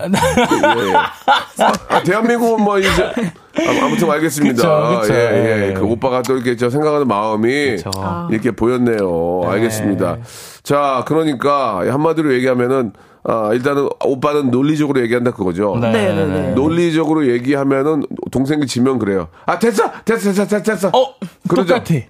아, 1.89 2.03
대한민국은 2.03 2.63
뭐, 2.63 2.77
이제. 2.79 2.89
아, 2.91 3.85
아무튼 3.85 4.11
알겠습니다. 4.11 4.55
그쵸, 4.55 4.99
그쵸. 5.01 5.13
예, 5.13 5.17
예. 5.19 5.69
예. 5.69 5.73
그 5.73 5.85
오빠가 5.85 6.21
또 6.21 6.35
이렇게 6.35 6.57
저 6.57 6.69
생각하는 6.69 7.07
마음이 7.07 7.77
그쵸. 7.77 7.91
이렇게 8.29 8.51
보였네요. 8.51 9.43
알겠습니다. 9.45 10.17
자, 10.63 11.05
그러니까 11.07 11.79
한마디로 11.89 12.33
얘기하면은, 12.33 12.91
아, 13.23 13.51
일단은 13.53 13.87
오빠는 14.03 14.51
논리적으로 14.51 14.99
얘기한다 15.01 15.31
그거죠. 15.31 15.77
네, 15.81 15.91
네, 15.91 16.13
네, 16.13 16.25
네, 16.25 16.41
네. 16.41 16.49
논리적으로 16.51 17.27
얘기하면은 17.31 18.03
동생이 18.31 18.67
지면 18.67 18.99
그래요. 18.99 19.29
아, 19.45 19.57
됐어! 19.57 19.89
됐어, 20.03 20.31
됐어, 20.33 20.45
됐어, 20.45 20.61
됐어. 20.61 20.87
어, 20.89 21.15
그러죠? 21.47 21.75
똑같아. 21.75 22.01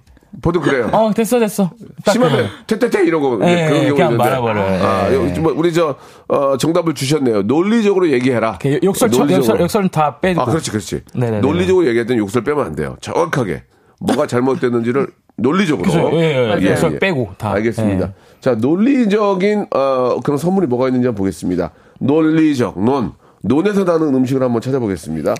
보통 0.42 0.62
그래요. 0.62 0.88
어, 0.92 1.12
됐어, 1.14 1.38
됐어. 1.38 1.70
딱 2.04 2.12
심하면. 2.12 2.48
퇴퇴퇴 2.66 3.04
이러고 3.04 3.38
네, 3.38 3.68
그런 3.68 3.80
경우 3.88 4.12
있는데 4.12 4.16
말아버려요. 4.16 4.84
아, 4.84 5.08
네. 5.08 5.14
여기 5.16 5.40
뭐 5.40 5.52
우리 5.56 5.72
저 5.72 5.96
어, 6.28 6.56
정답을 6.56 6.94
주셨네요. 6.94 7.42
논리적으로 7.42 8.10
얘기해라. 8.10 8.58
욕설, 8.82 9.10
쳐- 9.10 9.26
욕설, 9.30 9.60
욕설은 9.60 9.88
다 9.88 10.18
빼고. 10.20 10.40
아, 10.40 10.44
그렇지, 10.44 10.70
그렇지. 10.70 11.00
네네네. 11.14 11.40
논리적으로 11.40 11.86
때는 11.86 12.18
욕설 12.18 12.44
빼면 12.44 12.64
안 12.66 12.76
돼요. 12.76 12.96
정확하게 13.00 13.62
뭐가 14.00 14.26
잘못됐는지를 14.26 15.06
논리적으로 15.38 15.84
그죠, 15.86 16.10
예, 16.14 16.56
예, 16.60 16.70
욕설 16.70 16.98
빼고 16.98 17.30
다. 17.38 17.52
알겠습니다. 17.52 18.06
예. 18.06 18.12
자, 18.40 18.54
논리적인 18.54 19.66
어, 19.74 20.20
그런 20.22 20.38
선물이 20.38 20.66
뭐가 20.66 20.88
있는지 20.88 21.06
한번 21.06 21.18
보겠습니다. 21.18 21.72
논리적 21.98 22.82
논. 22.82 23.12
논에서 23.46 23.84
나는 23.84 24.14
음식을 24.14 24.42
한번 24.42 24.60
찾아보겠습니다. 24.60 25.34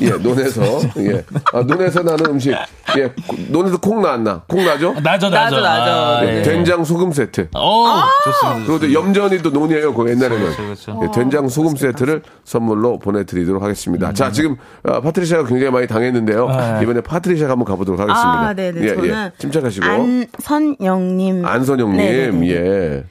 예, 0.00 0.10
논에서 0.10 0.62
예, 0.98 1.24
아, 1.52 1.62
논에서 1.62 2.02
나는 2.02 2.26
음식. 2.26 2.52
예, 2.98 3.12
논에서 3.48 3.78
콩 3.78 4.02
나왔나? 4.02 4.42
콩 4.48 4.64
나죠? 4.64 4.92
나죠, 4.94 5.30
나죠. 5.30 5.30
나죠, 5.30 5.60
나죠. 5.60 5.90
아, 5.92 6.24
예, 6.24 6.26
네. 6.26 6.42
된장 6.42 6.84
소금 6.84 7.12
세트. 7.12 7.48
어, 7.54 8.02
좋습니다. 8.24 8.66
그것도 8.66 8.92
염전이 8.92 9.38
또 9.38 9.50
논이에요. 9.50 9.94
그 9.94 10.10
옛날에는 10.10 10.38
그렇죠, 10.38 10.62
그렇죠. 10.62 11.00
예, 11.04 11.10
된장 11.12 11.48
소금 11.48 11.76
세트를 11.76 12.22
선물로 12.44 12.98
보내드리도록 12.98 13.62
하겠습니다. 13.62 14.12
자, 14.12 14.32
지금 14.32 14.56
어, 14.82 15.00
파트리샤가 15.00 15.46
굉장히 15.46 15.70
많이 15.72 15.86
당했는데요. 15.86 16.48
네. 16.48 16.80
이번에 16.82 17.00
파트리샤가 17.02 17.52
한번 17.52 17.66
가보도록 17.66 18.00
하겠습니다. 18.00 18.48
아, 18.48 18.54
네네. 18.54 18.80
예, 18.82 18.94
저는 18.94 19.08
예. 19.08 19.32
침착하시고 19.38 19.86
안선영님. 19.86 21.46
안선영님, 21.46 21.96
네네네. 21.96 22.50
예, 22.50 23.04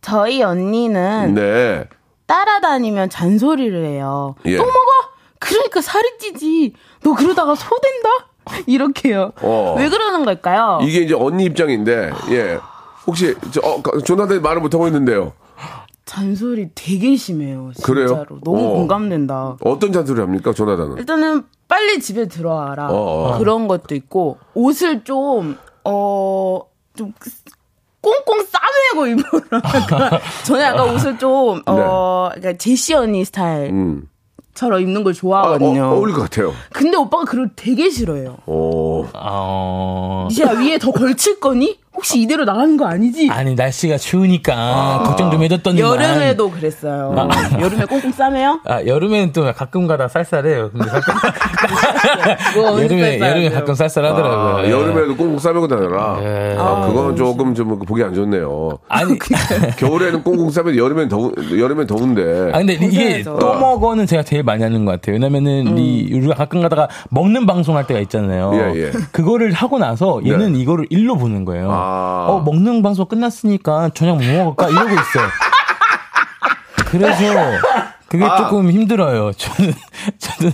저희 0.00 0.42
언니는 0.42 1.34
네, 1.34 1.84
따라다니면 2.30 3.10
잔소리를 3.10 3.84
해요. 3.84 4.36
예. 4.46 4.56
또 4.56 4.62
먹어? 4.62 4.78
그러니까 5.40 5.80
살이 5.80 6.06
찌지. 6.18 6.74
너 7.02 7.14
그러다가 7.14 7.56
소 7.56 7.68
된다? 7.80 8.62
이렇게요. 8.68 9.32
어. 9.42 9.74
왜 9.76 9.88
그러는 9.88 10.24
걸까요? 10.24 10.78
이게 10.82 11.00
이제 11.00 11.14
언니 11.14 11.44
입장인데, 11.44 12.12
예, 12.30 12.60
혹시 13.04 13.34
저, 13.50 13.60
어, 13.62 13.82
조나단이 14.04 14.40
말을 14.40 14.60
못 14.62 14.72
하고 14.72 14.86
있는데요. 14.86 15.32
잔소리 16.04 16.70
되게 16.74 17.16
심해요. 17.16 17.70
진짜로. 17.74 17.94
그래요? 17.94 18.26
너무 18.44 18.66
어. 18.66 18.70
공감된다. 18.74 19.56
어떤 19.62 19.92
잔소리 19.92 20.20
합니까, 20.20 20.52
조나단은? 20.52 20.98
일단은 20.98 21.44
빨리 21.66 22.00
집에 22.00 22.28
들어와라. 22.28 22.90
어, 22.90 22.94
어. 23.34 23.38
그런 23.38 23.66
것도 23.66 23.94
있고 23.96 24.38
옷을 24.54 25.02
좀 25.04 25.56
어, 25.84 26.60
좀 26.96 27.12
꽁꽁 28.00 28.44
싸매고 28.44 29.06
입어라. 29.08 29.60
그러니까 29.62 30.20
저는 30.44 30.62
약간 30.62 30.94
옷을 30.94 31.18
좀 31.18 31.62
어, 31.66 32.30
그러니까 32.34 32.58
제시 32.58 32.94
언니 32.94 33.24
스타일처럼 33.24 33.68
네. 33.68 33.70
음. 33.72 34.80
입는 34.80 35.04
걸 35.04 35.12
아, 35.12 35.14
좋아하거든요. 35.14 35.84
어, 35.84 35.94
어울릴 35.96 36.14
것 36.14 36.22
같아요. 36.22 36.52
근데 36.72 36.96
오빠가 36.96 37.24
그걸 37.24 37.50
되게 37.56 37.90
싫어해요. 37.90 38.38
오, 38.46 39.06
어, 39.12 40.28
이제 40.30 40.44
위에 40.44 40.78
더 40.78 40.90
걸칠 40.92 41.40
거니? 41.40 41.78
혹시 42.00 42.22
이대로 42.22 42.46
나가는 42.46 42.78
거 42.78 42.86
아니지? 42.86 43.28
아니 43.30 43.54
날씨가 43.54 43.98
추우니까 43.98 45.02
걱정 45.04 45.30
좀 45.30 45.42
해줬더니 45.42 45.80
여름에도 45.80 46.50
그랬어요. 46.50 47.14
여름에 47.60 47.84
꽁꽁 47.84 48.10
싸매요? 48.10 48.60
아 48.64 48.82
여름에는 48.86 49.32
또 49.34 49.52
가끔가다 49.52 50.08
쌀쌀해요. 50.08 50.70
근데 50.70 50.86
가끔 50.90 51.14
뭐 52.56 52.82
여름에? 52.82 53.20
여름에 53.20 53.50
가끔 53.50 53.74
쌀쌀하더라고요. 53.74 54.56
아, 54.56 54.64
예. 54.64 54.70
여름에도 54.70 55.14
꽁꽁 55.14 55.38
싸매고 55.38 55.68
다녀라. 55.68 56.18
예. 56.22 56.56
아, 56.58 56.86
그거는 56.86 57.16
조금 57.16 57.54
좀 57.54 57.78
보기 57.80 58.02
안 58.02 58.14
좋네요. 58.14 58.78
아니 58.88 59.18
겨울에는 59.76 60.22
꽁꽁 60.22 60.48
싸면 60.50 60.78
여름엔 60.78 61.10
더우 61.10 61.32
여름엔 61.54 61.86
더운데. 61.86 62.50
아 62.54 62.58
근데 62.60 62.72
이게 62.80 63.22
벗어야죠. 63.22 63.36
또 63.38 63.58
먹어는 63.58 64.06
제가 64.06 64.22
제일 64.22 64.42
많이 64.42 64.62
하는 64.62 64.86
것 64.86 64.92
같아요. 64.92 65.16
왜냐면은 65.16 65.76
이 65.76 66.10
우리가 66.14 66.32
가끔 66.34 66.62
가다가 66.62 66.88
먹는 67.10 67.44
방송할 67.44 67.86
때가 67.86 68.00
있잖아요. 68.00 68.52
예, 68.54 68.86
예. 68.86 68.90
그거를 69.12 69.52
하고 69.52 69.78
나서 69.78 70.22
얘는 70.24 70.56
이거를 70.56 70.86
일로 70.88 71.18
보는 71.18 71.44
거예요. 71.44 71.68
아. 71.90 72.26
어 72.28 72.40
먹는 72.40 72.82
방송 72.82 73.06
끝났으니까 73.06 73.90
저녁 73.94 74.22
뭐 74.22 74.44
먹을까 74.44 74.68
이러고 74.68 74.90
있어요. 74.90 75.28
그래서 76.86 77.60
그게 78.08 78.24
아. 78.24 78.36
조금 78.36 78.70
힘들어요. 78.70 79.32
저는 79.32 79.72
저는 80.18 80.52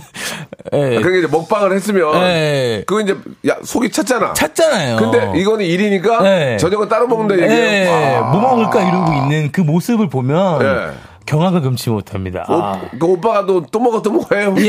예. 0.73 1.01
그게 1.01 1.19
이제 1.19 1.27
먹방을 1.27 1.73
했으면 1.73 2.13
예. 2.21 2.83
그거 2.85 3.01
이제 3.01 3.17
야 3.47 3.55
속이 3.63 3.89
찼잖아. 3.91 4.33
찾잖아요. 4.33 4.97
근데 4.97 5.39
이거는 5.39 5.65
일이니까 5.65 6.21
네. 6.21 6.57
저녁은 6.57 6.87
따로 6.87 7.07
먹는다 7.07 7.41
얘기예요. 7.41 7.53
예, 7.53 8.15
아. 8.17 8.29
뭐 8.29 8.41
먹을까 8.41 8.81
이러고 8.87 9.13
있는 9.13 9.51
그 9.51 9.61
모습을 9.61 10.07
보면 10.07 10.61
예. 10.61 11.06
경악을 11.27 11.61
금치 11.61 11.89
못합니다. 11.91 12.45
아. 12.47 12.81
오, 12.93 12.97
그 12.97 13.05
오빠가 13.05 13.45
또, 13.45 13.63
또 13.69 13.79
먹어 13.79 14.01
또 14.01 14.11
먹어요. 14.11 14.55
예, 14.59 14.63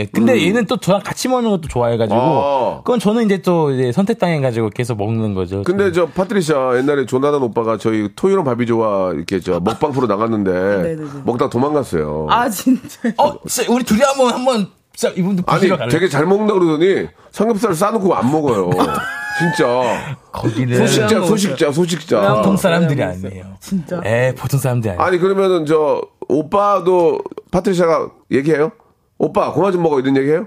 예. 0.00 0.08
근데 0.12 0.40
얘는 0.46 0.66
또 0.66 0.76
저랑 0.76 1.02
같이 1.02 1.26
먹는 1.28 1.50
것도 1.50 1.62
좋아해가지고, 1.68 2.16
어. 2.20 2.82
그건 2.84 3.00
저는 3.00 3.24
이제 3.24 3.38
또 3.42 3.72
이제 3.72 3.90
선택당해가지고 3.90 4.70
계속 4.70 4.96
먹는 4.98 5.34
거죠. 5.34 5.62
근데 5.64 5.90
저 5.90 6.06
파트리샤 6.06 6.76
옛날에 6.76 7.06
조나단 7.06 7.42
오빠가 7.42 7.78
저희 7.78 8.08
토요일은 8.14 8.44
바비조와 8.44 9.14
이렇게 9.14 9.40
저 9.40 9.58
먹방 9.58 9.90
프로 9.92 10.06
나갔는데 10.06 10.50
네네네. 10.52 11.02
먹다 11.24 11.48
도망갔어요. 11.50 12.26
아 12.30 12.48
진짜. 12.48 13.10
어, 13.16 13.32
진짜 13.46 13.72
우리 13.72 13.82
둘이 13.82 14.00
한 14.02 14.16
번 14.16 14.32
한번 14.32 14.66
진짜 14.94 15.14
이분도 15.16 15.42
아니? 15.46 15.68
되게 15.90 16.08
잘 16.08 16.26
먹는다 16.26 16.54
그러더니 16.54 17.06
삼겹살 17.30 17.74
싸놓고 17.74 18.14
안 18.14 18.30
먹어요. 18.30 18.70
진짜 19.38 20.16
거기는 20.32 20.76
소식자 20.78 21.20
소식자 21.22 21.72
소식자. 21.72 22.34
보통 22.34 22.56
사람들이 22.56 22.98
왜안 23.00 23.10
아니에요. 23.24 23.56
진짜. 23.60 24.00
예, 24.04 24.34
보통 24.36 24.58
사람들이 24.58 24.90
아니에요. 24.92 25.06
아니 25.06 25.18
그러면은 25.18 25.66
저 25.66 26.00
오빠도 26.28 27.20
파트리샤가 27.50 28.10
얘기해요? 28.32 28.72
오빠 29.18 29.52
그만 29.52 29.72
좀 29.72 29.82
먹어 29.82 30.00
이런 30.00 30.16
얘기해요? 30.16 30.46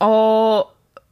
어 0.00 0.62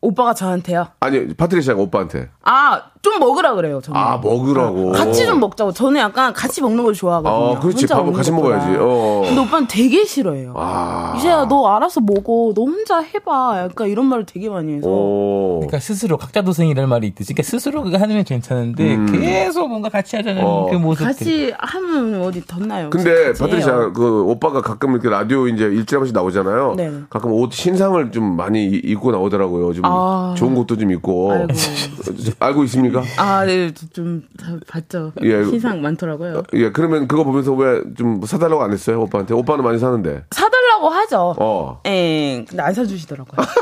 오빠가 0.00 0.34
저한테요. 0.34 0.88
아니 1.00 1.34
파트리샤가 1.34 1.80
오빠한테 1.80 2.28
아 2.46 2.82
좀 3.02 3.20
먹으라 3.20 3.54
그래요. 3.54 3.80
저는. 3.80 4.00
아 4.00 4.18
먹으라고. 4.18 4.90
같이 4.90 5.24
좀 5.26 5.38
먹자고. 5.38 5.70
저는 5.72 6.00
약간 6.00 6.32
같이 6.32 6.60
먹는 6.60 6.82
걸 6.82 6.92
좋아하거든요. 6.92 7.32
어, 7.52 7.60
그렇지. 7.60 7.86
먹는 7.86 8.12
같이 8.12 8.32
것보다. 8.32 8.56
먹어야지. 8.56 8.76
어. 8.80 9.22
근데 9.26 9.40
오빠는 9.42 9.68
되게 9.68 10.04
싫어해요. 10.04 10.54
아. 10.56 11.14
이제야 11.16 11.46
너 11.46 11.68
알아서 11.68 12.00
먹어. 12.00 12.52
너 12.52 12.62
혼자 12.64 12.98
해봐. 12.98 13.58
약간 13.70 13.86
이런 13.88 14.06
말을 14.06 14.26
되게 14.26 14.48
많이 14.48 14.74
해서. 14.74 14.88
오. 14.88 15.60
그러니까 15.60 15.78
스스로 15.78 16.16
각자 16.16 16.42
도생이라는 16.42 16.88
말이 16.88 17.06
있듯이, 17.06 17.32
그러니까 17.32 17.48
스스로 17.48 17.84
그거 17.84 17.96
하면 17.96 18.24
괜찮은데 18.24 18.98
계속 19.12 19.68
뭔가 19.68 19.88
같이 19.88 20.16
하자는 20.16 20.42
음. 20.42 20.44
어. 20.44 20.66
그 20.68 20.74
모습. 20.74 21.04
같이 21.04 21.52
하면 21.56 22.22
어디 22.22 22.44
덧나요. 22.44 22.90
근데 22.90 23.32
파트리샤. 23.34 23.92
그 23.92 24.24
오빠가 24.24 24.60
가끔 24.62 24.90
이렇게 24.94 25.08
라디오 25.08 25.46
이제 25.46 25.62
일주일에 25.66 25.98
한 25.98 26.00
번씩 26.00 26.12
나오잖아요. 26.14 26.74
네. 26.76 26.90
가끔 27.08 27.30
옷 27.34 27.52
신상을 27.52 28.10
좀 28.10 28.34
많이 28.36 28.64
이- 28.66 28.80
입고 28.82 29.12
나오더라고요. 29.12 29.72
좀 29.74 29.84
아. 29.84 30.34
좋은 30.36 30.56
것도 30.56 30.76
좀 30.76 30.90
입고. 30.90 31.32
알고 32.38 32.64
있습니까? 32.64 33.02
아, 33.18 33.44
네, 33.46 33.72
좀다 33.92 34.46
봤죠. 34.68 35.12
예. 35.22 35.44
신상 35.44 35.80
많더라고요. 35.80 36.42
예, 36.54 36.70
그러면 36.70 37.08
그거 37.08 37.24
보면서 37.24 37.52
왜 37.52 37.80
좀 37.96 38.20
사달라고 38.24 38.62
안 38.62 38.72
했어요, 38.72 39.00
오빠한테? 39.02 39.32
오빠는 39.34 39.64
많이 39.64 39.78
사는데. 39.78 40.24
사달라고 40.30 40.88
하죠. 40.90 41.34
어. 41.38 41.80
예, 41.86 42.44
근데 42.46 42.62
안 42.62 42.74
사주시더라고요. 42.74 43.36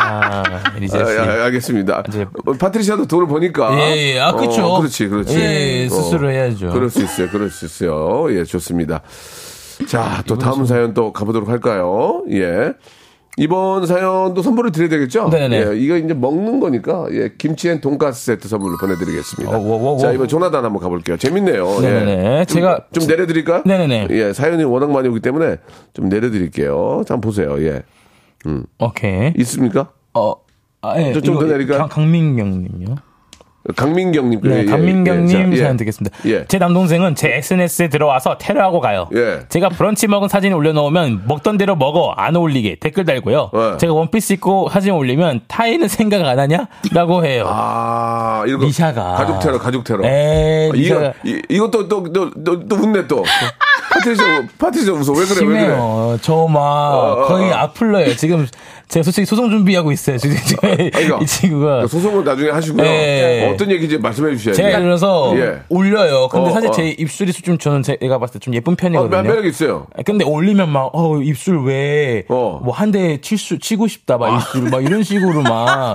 아, 0.00 0.42
리제 0.78 0.98
아, 0.98 1.06
씨. 1.06 1.18
아, 1.18 1.44
알겠습니다. 1.44 2.02
이제- 2.08 2.26
어, 2.46 2.52
파트리샤도 2.52 3.06
돈을 3.06 3.26
버니까. 3.26 3.74
예, 3.80 4.14
예. 4.14 4.20
아, 4.20 4.32
그쵸. 4.32 4.64
어, 4.64 4.78
그렇지, 4.78 5.08
그렇지. 5.08 5.36
예, 5.38 5.82
예, 5.84 5.88
스스로 5.88 6.30
해야죠. 6.30 6.70
그럴 6.70 6.88
수 6.90 7.02
있어요, 7.02 7.28
그럴 7.30 7.50
수 7.50 7.66
있어요. 7.66 8.26
예, 8.30 8.44
좋습니다. 8.44 9.02
자, 9.86 10.22
또 10.26 10.36
다음 10.38 10.64
사연 10.66 10.92
또 10.94 11.12
가보도록 11.12 11.48
할까요? 11.48 12.22
예. 12.30 12.72
이번 13.38 13.86
사연도 13.86 14.42
선물을 14.42 14.72
드려야 14.72 14.88
되겠죠? 14.88 15.30
네네. 15.30 15.56
예, 15.56 15.76
이거 15.78 15.96
이제 15.96 16.12
먹는 16.12 16.58
거니까, 16.60 17.06
예, 17.12 17.30
김치앤 17.38 17.80
돈가스 17.80 18.26
세트 18.26 18.48
선물로 18.48 18.76
보내드리겠습니다. 18.78 19.56
어, 19.56 19.60
워, 19.60 19.76
워, 19.76 19.92
워. 19.92 19.98
자, 19.98 20.12
이번 20.12 20.26
조나단 20.28 20.64
한번 20.64 20.82
가볼게요. 20.82 21.16
재밌네요. 21.16 21.80
네네네. 21.80 22.40
예. 22.40 22.44
좀, 22.44 22.60
제가- 22.62 22.84
좀 22.92 23.06
내려드릴까요? 23.06 23.62
네네네. 23.64 24.08
예, 24.10 24.32
사연이 24.32 24.64
워낙 24.64 24.90
많이 24.90 25.08
오기 25.08 25.20
때문에 25.20 25.56
좀 25.92 26.08
내려드릴게요. 26.08 27.04
자, 27.06 27.14
한번 27.14 27.20
보세요. 27.20 27.56
예. 27.64 27.82
오케이. 28.80 29.32
있습니까? 29.38 29.90
어, 30.14 30.34
아, 30.82 31.00
예. 31.00 31.12
좀- 31.12 31.22
좀더 31.22 31.46
내릴까요? 31.46 31.78
강- 31.78 31.88
강민경님요. 31.88 32.96
강민경님. 33.76 34.40
네, 34.42 34.60
예, 34.60 34.64
강민경님 34.64 35.28
예, 35.28 35.32
자, 35.32 35.52
예. 35.52 35.56
사연 35.56 35.76
듣겠습니다. 35.76 36.16
예. 36.26 36.44
제 36.46 36.58
남동생은 36.58 37.14
제 37.14 37.34
SNS에 37.36 37.88
들어와서 37.88 38.38
테러하고 38.38 38.80
가요. 38.80 39.08
예. 39.14 39.40
제가 39.48 39.68
브런치 39.68 40.08
먹은 40.08 40.28
사진 40.28 40.52
올려놓으면 40.52 41.24
먹던 41.26 41.58
대로 41.58 41.76
먹어 41.76 42.12
안 42.16 42.34
어울리게 42.36 42.76
댓글 42.80 43.04
달고요. 43.04 43.50
예. 43.54 43.76
제가 43.78 43.92
원피스 43.92 44.34
입고 44.34 44.68
사진 44.70 44.92
올리면 44.92 45.42
나이는 45.48 45.88
생각 45.88 46.24
안 46.24 46.38
하냐? 46.38 46.68
라고 46.92 47.24
해요. 47.24 47.44
아, 47.46 48.44
이런 48.46 48.60
거. 48.60 48.66
미샤가. 48.66 49.14
가족 49.14 49.40
테러, 49.40 49.58
가족 49.58 49.84
테러. 49.84 50.04
에이, 50.04 50.70
아, 50.70 50.72
미샤가. 50.72 51.12
이거, 51.24 51.38
이, 51.38 51.42
이것도 51.48 51.88
또, 51.88 52.12
또, 52.12 52.30
또, 52.44 52.66
또 52.66 52.76
웃네, 52.76 53.06
또. 53.06 53.24
파트리샤, 53.98 54.42
파트리샤 54.58 54.92
웃어. 54.92 55.12
왜 55.12 55.24
그래, 55.26 55.40
왜 55.40 55.46
그래. 55.46 55.60
심해요. 55.60 56.18
저막 56.22 56.56
어, 56.62 57.24
거의 57.28 57.50
어. 57.52 57.56
악플러예요. 57.56 58.16
지금 58.16 58.46
제가 58.88 59.02
솔직히 59.04 59.26
소송 59.26 59.50
준비하고 59.50 59.92
있어요. 59.92 60.16
지금 60.18 60.36
이거. 61.04 61.18
이 61.20 61.26
친구가 61.26 61.86
소송은 61.86 62.24
나중에 62.24 62.50
하시고요. 62.50 62.84
예. 62.86 63.50
어떤 63.52 63.70
얘기인지 63.70 63.98
말씀해 63.98 64.36
주셔야죠. 64.36 64.56
제가 64.56 64.68
예를 64.70 64.82
들어서 64.82 65.32
예. 65.36 65.60
올려요. 65.68 66.28
근데 66.28 66.50
어, 66.50 66.52
사실 66.52 66.68
어. 66.70 66.72
제 66.72 66.88
입술이 66.88 67.32
좀 67.34 67.58
저는 67.58 67.82
제가 67.82 68.18
봤을 68.18 68.34
때 68.34 68.38
좀 68.38 68.54
예쁜 68.54 68.74
어, 68.74 68.76
편이거든요. 68.76 69.10
몇 69.10 69.22
매력 69.22 69.44
있어요. 69.44 69.86
근데 70.06 70.24
올리면 70.24 70.70
막, 70.70 70.90
어, 70.94 71.20
입술 71.20 71.58
왜, 71.64 72.24
어. 72.28 72.60
뭐, 72.62 72.72
한 72.72 72.92
대 72.92 73.20
칠수, 73.20 73.58
치고 73.58 73.86
싶다, 73.88 74.16
막, 74.16 74.34
입술, 74.36 74.70
막, 74.70 74.82
이런 74.82 75.02
식으로 75.02 75.42
막, 75.42 75.94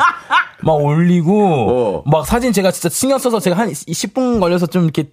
막 0.62 0.74
올리고, 0.74 2.04
어. 2.04 2.04
막 2.06 2.28
사진 2.28 2.52
제가 2.54 2.70
진짜 2.72 2.90
신경 2.90 3.18
써서 3.18 3.40
제가 3.40 3.58
한 3.58 3.70
10분 3.72 4.40
걸려서 4.40 4.68
좀 4.68 4.84
이렇게 4.84 5.06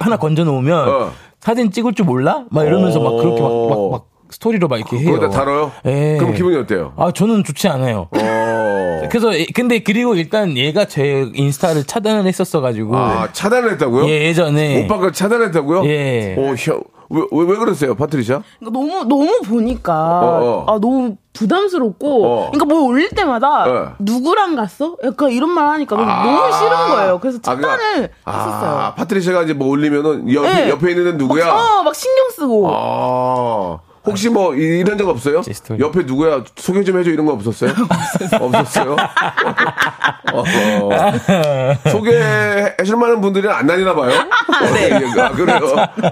하나 0.00 0.16
건져 0.16 0.44
놓으면, 0.44 0.88
어. 0.88 1.10
사진 1.40 1.70
찍을 1.70 1.94
줄 1.94 2.04
몰라? 2.06 2.44
막 2.50 2.64
이러면서 2.66 3.00
막 3.00 3.16
그렇게 3.16 3.40
막, 3.40 3.48
막, 3.50 3.78
어. 3.78 3.90
막 3.90 4.06
스토리로 4.30 4.68
막 4.68 4.76
이렇게 4.76 4.98
해요. 4.98 5.12
거기다 5.18 5.30
달아요? 5.30 5.72
예. 5.86 6.16
그럼 6.18 6.34
기분이 6.34 6.56
어때요? 6.56 6.92
아, 6.96 7.10
저는 7.12 7.44
좋지 7.44 7.68
않아요. 7.68 8.08
어. 8.10 9.02
그래서, 9.10 9.32
이- 9.34 9.46
근데 9.46 9.78
그리고 9.78 10.14
일단 10.14 10.56
얘가 10.56 10.84
제 10.84 11.26
인스타를 11.32 11.84
차단을 11.84 12.26
했었어가지고, 12.26 12.96
아, 12.96 13.28
차단을 13.32 13.72
했다고요? 13.72 14.06
예, 14.08 14.26
예전에. 14.26 14.84
오빠가 14.84 15.06
그 15.06 15.12
차단했다고요? 15.12 15.86
예. 15.86 16.34
오, 16.36 16.54
형. 16.56 16.82
왜, 17.10 17.22
왜, 17.30 17.44
왜 17.46 17.56
그러세요, 17.56 17.94
파트리샤? 17.94 18.42
그러니까 18.58 18.78
너무 18.80 19.04
너무 19.04 19.40
보니까 19.42 19.92
어, 19.94 20.64
어. 20.66 20.74
아 20.74 20.78
너무 20.78 21.16
부담스럽고 21.32 22.26
어. 22.26 22.50
그러니까 22.50 22.64
뭐 22.66 22.82
올릴 22.86 23.08
때마다 23.10 23.64
어. 23.70 23.92
누구랑 23.98 24.56
갔어? 24.56 24.96
약간 25.04 25.30
이런 25.30 25.50
말 25.50 25.66
하니까 25.68 25.96
너무, 25.96 26.06
너무 26.08 26.52
싫은 26.52 26.76
거예요. 26.88 27.18
그래서 27.20 27.38
아, 27.46 27.54
그러니까- 27.54 27.76
차단을 27.76 28.10
아, 28.24 28.32
했었어요. 28.32 28.92
파트리샤가 28.96 29.42
이제 29.42 29.52
뭐 29.54 29.68
올리면은 29.68 30.32
옆, 30.34 30.42
네. 30.42 30.68
옆에 30.68 30.90
있는 30.90 31.16
누구야? 31.16 31.50
어, 31.52 31.82
막 31.82 31.94
신경 31.94 32.28
쓰고. 32.30 32.68
아. 32.70 33.78
혹시 34.06 34.28
뭐 34.30 34.54
이- 34.54 34.78
이런 34.80 34.96
적 34.96 35.08
없어요? 35.08 35.42
옆에 35.78 36.02
누구야 36.04 36.42
소개 36.56 36.82
좀 36.84 36.98
해줘 36.98 37.10
이런 37.10 37.26
거 37.26 37.32
없었어요? 37.32 37.70
없었어요? 38.40 38.96
어, 40.32 40.44
소개해줄 41.90 42.96
만한 42.96 43.20
분들이 43.20 43.48
안 43.48 43.66
다니나 43.66 43.94
봐요? 43.94 44.10
네. 44.74 45.20
아, 45.20 45.30
그래요? 45.30 45.60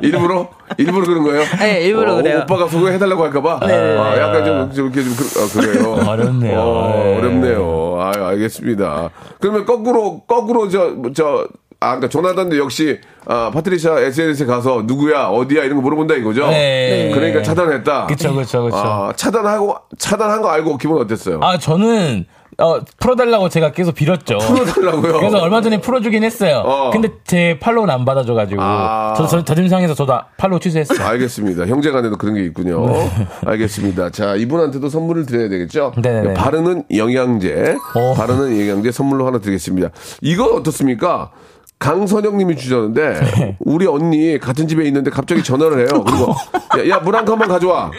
일부러? 0.02 0.48
일부러 0.78 1.06
그런 1.06 1.22
거예요? 1.24 1.42
네, 1.58 1.82
일부러 1.82 2.14
어, 2.14 2.16
그래요. 2.16 2.40
오빠가 2.42 2.68
소개해달라고 2.68 3.24
할까봐? 3.24 3.60
네. 3.66 3.96
아, 3.98 4.18
약간 4.18 4.44
좀, 4.44 4.72
좀 4.72 4.86
이렇게 4.92 5.02
좀, 5.02 5.14
그, 5.16 5.40
아, 5.40 5.48
그래요? 5.60 5.94
어렵네요. 6.08 6.58
어, 6.60 7.02
네. 7.04 7.18
어렵네요. 7.18 7.96
아, 8.00 8.28
알겠습니다. 8.28 9.10
그러면 9.40 9.64
거꾸로, 9.64 10.20
거꾸로 10.26 10.68
저, 10.68 10.94
저, 11.14 11.46
아, 11.46 11.46
그러니까 11.94 12.08
조나단도 12.08 12.58
역시, 12.58 13.00
아, 13.26 13.50
파트리샤 13.52 14.00
SNS에 14.00 14.46
가서 14.46 14.82
누구야, 14.84 15.26
어디야, 15.26 15.64
이런 15.64 15.76
거 15.76 15.82
물어본다 15.82 16.14
이거죠? 16.14 16.48
네. 16.48 17.10
그러니까 17.14 17.42
차단했다. 17.42 18.06
그쵸, 18.06 18.34
그쵸, 18.34 18.64
그쵸. 18.64 18.76
아, 18.76 19.12
차단하고, 19.16 19.76
차단한 19.98 20.42
거 20.42 20.48
알고 20.48 20.78
기분 20.78 21.00
어땠어요? 21.00 21.40
아, 21.42 21.58
저는 21.58 22.26
어, 22.58 22.80
풀어달라고 22.98 23.50
제가 23.50 23.72
계속 23.72 23.94
빌었죠. 23.94 24.38
풀어달라고요? 24.38 25.18
그래서 25.18 25.38
얼마 25.38 25.60
전에 25.60 25.78
풀어주긴 25.78 26.24
했어요. 26.24 26.62
어. 26.64 26.90
근데 26.90 27.10
제 27.24 27.58
팔로우는 27.60 27.92
안 27.92 28.04
받아줘가지고. 28.06 28.62
아. 28.62 29.12
저, 29.16 29.26
저, 29.26 29.44
저짐상에서 29.44 29.92
저도 29.94 30.18
팔로우 30.38 30.58
취소했어요. 30.60 31.06
알겠습니다. 31.06 31.66
형제 31.66 31.90
간에도 31.90 32.16
그런 32.16 32.34
게 32.34 32.44
있군요. 32.44 32.86
알겠습니다. 33.44 34.10
자, 34.10 34.36
이분한테도 34.36 34.88
선물을 34.88 35.26
드려야 35.26 35.48
되겠죠? 35.50 35.92
네네네. 35.96 36.34
바르는 36.34 36.84
영양제. 36.94 37.76
어. 37.94 38.14
바르는 38.14 38.58
영양제 38.58 38.90
선물로 38.90 39.26
하나 39.26 39.38
드리겠습니다. 39.38 39.90
이거 40.22 40.46
어떻습니까? 40.54 41.30
강선영 41.78 42.36
님이 42.38 42.56
주셨는데, 42.56 43.20
네. 43.36 43.56
우리 43.60 43.86
언니 43.86 44.38
같은 44.38 44.66
집에 44.66 44.84
있는데 44.86 45.10
갑자기 45.10 45.42
전화를 45.42 45.80
해요. 45.80 46.04
그리고, 46.04 46.34
야, 46.78 46.88
야, 46.96 46.98
물한 47.00 47.24
컵만 47.24 47.48
가져와. 47.48 47.90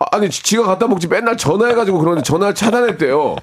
아, 0.00 0.06
아니, 0.12 0.28
지- 0.30 0.42
지가 0.42 0.64
갖다 0.64 0.86
먹지 0.86 1.06
맨날 1.08 1.36
전화해가지고 1.36 1.98
그러는데 1.98 2.24
전화를 2.24 2.54
차단했대요. 2.54 3.36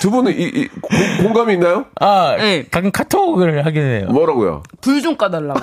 두 0.00 0.10
분은 0.10 0.32
이, 0.32 0.42
이 0.44 0.68
공- 0.80 1.24
공감이 1.24 1.54
있나요? 1.54 1.84
아, 2.00 2.34
네. 2.38 2.64
가끔 2.70 2.90
카톡을 2.92 3.64
하긴 3.66 3.82
해요. 3.82 4.06
뭐라고요? 4.10 4.62
불 4.80 5.00
좀 5.02 5.16
꺼달라고. 5.16 5.60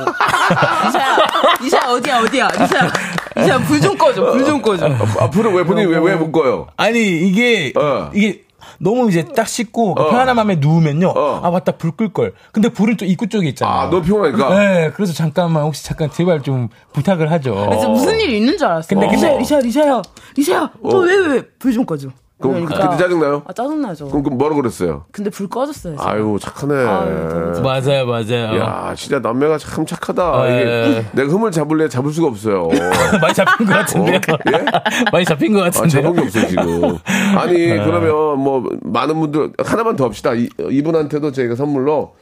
이사야, 0.88 1.18
이사야 1.64 1.82
어디야 1.92 2.20
어디야. 2.22 2.48
이사야, 2.54 2.92
이사야 3.38 3.60
불 3.60 3.80
좀 3.82 3.98
꺼줘. 3.98 4.32
불 4.32 4.46
좀 4.46 4.62
꺼줘. 4.62 4.90
앞으로 5.20 5.52
왜 5.52 5.64
본인이 5.64 5.92
왜, 5.92 5.98
왜 6.00 6.16
묶어요? 6.16 6.68
아니, 6.78 7.00
이게, 7.28 7.72
어. 7.78 8.10
이게, 8.14 8.44
너무 8.80 9.10
이제 9.10 9.24
딱 9.36 9.48
씻고 9.48 9.96
그 9.96 10.02
어. 10.04 10.10
편안한 10.10 10.36
마음에 10.36 10.56
누우면요. 10.56 11.10
어. 11.10 11.42
아 11.44 11.52
맞다 11.52 11.74
불 11.74 11.92
끌 11.96 12.14
걸. 12.14 12.34
근데 12.52 12.70
불은 12.70 12.98
또 12.98 13.06
입구 13.06 13.28
쪽에 13.28 13.50
있잖아요. 13.50 13.76
아, 13.76 13.90
너무 13.90 14.02
피곤하니까? 14.04 14.58
네, 14.58 14.92
그래서 14.96 15.14
잠깐만 15.14 15.64
혹시 15.64 15.84
잠깐 15.86 16.10
제발 16.12 16.42
좀 16.42 16.70
부탁을 16.94 17.30
하죠. 17.32 17.54
그래서 17.70 17.90
무슨 17.90 18.20
일이 18.20 18.38
있는 18.38 18.58
줄 18.58 18.68
알았어. 18.68 18.88
근데- 18.88 19.08
리사야, 19.12 19.38
리사야, 19.38 19.60
리사야, 19.62 20.02
리사야. 20.38 20.72
너 20.82 21.02
왜 21.06 21.16
왜 21.36 21.42
불 21.60 21.74
좀 21.74 21.86
꺼줘. 21.86 22.10
그럼 22.40 22.66
그때 22.66 22.80
짜증나요? 22.98 23.44
아 23.46 23.54
짜증나죠. 23.54 24.08
그럼, 24.08 24.24
그럼 24.24 24.38
뭐라고 24.38 24.62
그랬어요? 24.62 25.06
근데 25.12 25.30
불 25.30 25.50
꺼졌어요. 25.50 25.98
제가. 25.98 26.10
아유, 26.12 26.38
착하네. 26.40 26.74
아유, 26.74 27.62
맞아요, 27.62 28.06
맞아요. 28.06 28.60
야, 28.60 28.94
진짜 28.96 29.20
남매가 29.20 29.58
참 29.58 29.86
착하다. 29.86 30.48
에. 30.48 30.62
이게 30.62 31.06
내가 31.12 31.32
흠을 31.34 31.52
잡을래 31.52 31.90
잡을 31.90 32.12
수가 32.14 32.28
없어요. 32.28 32.70
많이 33.22 33.34
잡힌 33.34 33.68
것 33.68 33.74
같은데요. 33.74 34.16
어? 34.16 34.38
예? 34.54 34.66
많이 35.12 35.26
잡힌 35.26 35.54
것 35.54 35.60
아, 35.62 35.64
같은데요. 35.66 36.02
잡은 36.02 36.14
게 36.16 36.22
없어요, 36.22 36.48
지금. 36.48 36.98
아니, 37.38 37.56
그러면 37.68 38.40
뭐, 38.40 38.64
많은 38.84 39.20
분들, 39.20 39.52
하나만 39.66 39.98
더 39.98 40.06
합시다. 40.06 40.34
이, 40.34 40.48
이분한테도 40.58 41.34
저희가 41.34 41.56
선물로, 41.56 42.14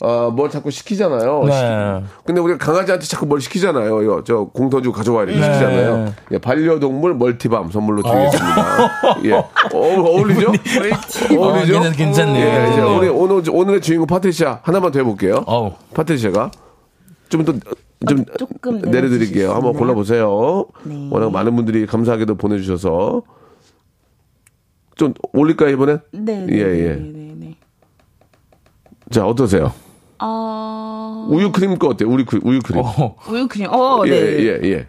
아, 0.00 0.30
뭘 0.30 0.50
자꾸 0.50 0.70
시키잖아요. 0.70 1.44
네. 1.44 1.52
시- 1.52 2.06
근데 2.24 2.40
우리가 2.42 2.58
강아지한테 2.58 3.06
자꾸 3.06 3.24
뭘 3.24 3.40
시키잖아요. 3.40 4.02
이거, 4.02 4.22
저, 4.24 4.44
공터 4.52 4.82
주 4.82 4.92
가져와 4.92 5.22
이렇게 5.22 5.38
네. 5.40 5.46
시키잖아요. 5.46 6.14
예, 6.32 6.38
반려동물 6.38 7.14
멀티밤 7.14 7.70
선물로 7.70 8.02
드리겠습니다. 8.02 8.90
예. 9.24 9.32
어, 9.32 9.44
어울리죠? 9.72 10.48
어울리죠? 11.38 11.78
어, 11.78 11.82
괜찮- 11.82 11.92
괜찮네요. 11.92 12.46
예, 12.46 12.72
이제 12.72 12.80
우리 12.82 13.08
오늘, 13.08 13.42
오늘의 13.50 13.80
주인공 13.80 14.06
파트리샤 14.06 14.60
하나만 14.64 14.92
더 14.92 14.98
해볼게요. 14.98 15.44
어우. 15.46 15.72
파트리샤가. 15.94 16.50
좀 17.30 17.44
더, 17.46 17.54
좀 18.06 18.24
조금 18.38 18.82
내려드릴게요. 18.82 19.48
한번 19.48 19.70
있나요? 19.70 19.78
골라보세요. 19.78 20.66
네. 20.84 21.08
워낙 21.10 21.32
많은 21.32 21.56
분들이 21.56 21.86
감사하게도 21.86 22.34
보내주셔서. 22.34 23.22
좀 24.96 25.14
올릴까요, 25.32 25.70
이번엔? 25.70 26.00
네. 26.12 26.46
예, 26.50 26.56
예. 26.58 26.88
네, 26.96 26.96
네, 26.96 27.34
네. 27.36 27.56
자, 29.10 29.26
어떠세요? 29.26 29.72
아 30.18 31.26
우유 31.28 31.52
크림 31.52 31.78
거 31.78 31.88
어때요? 31.88 32.08
우유, 32.08 32.24
크- 32.24 32.40
우유 32.44 32.60
크림. 32.60 32.82
어, 32.84 33.16
우유 33.28 33.48
크림. 33.48 33.68
어, 33.72 34.02
예, 34.06 34.10
네. 34.10 34.38
예, 34.42 34.60
예. 34.70 34.86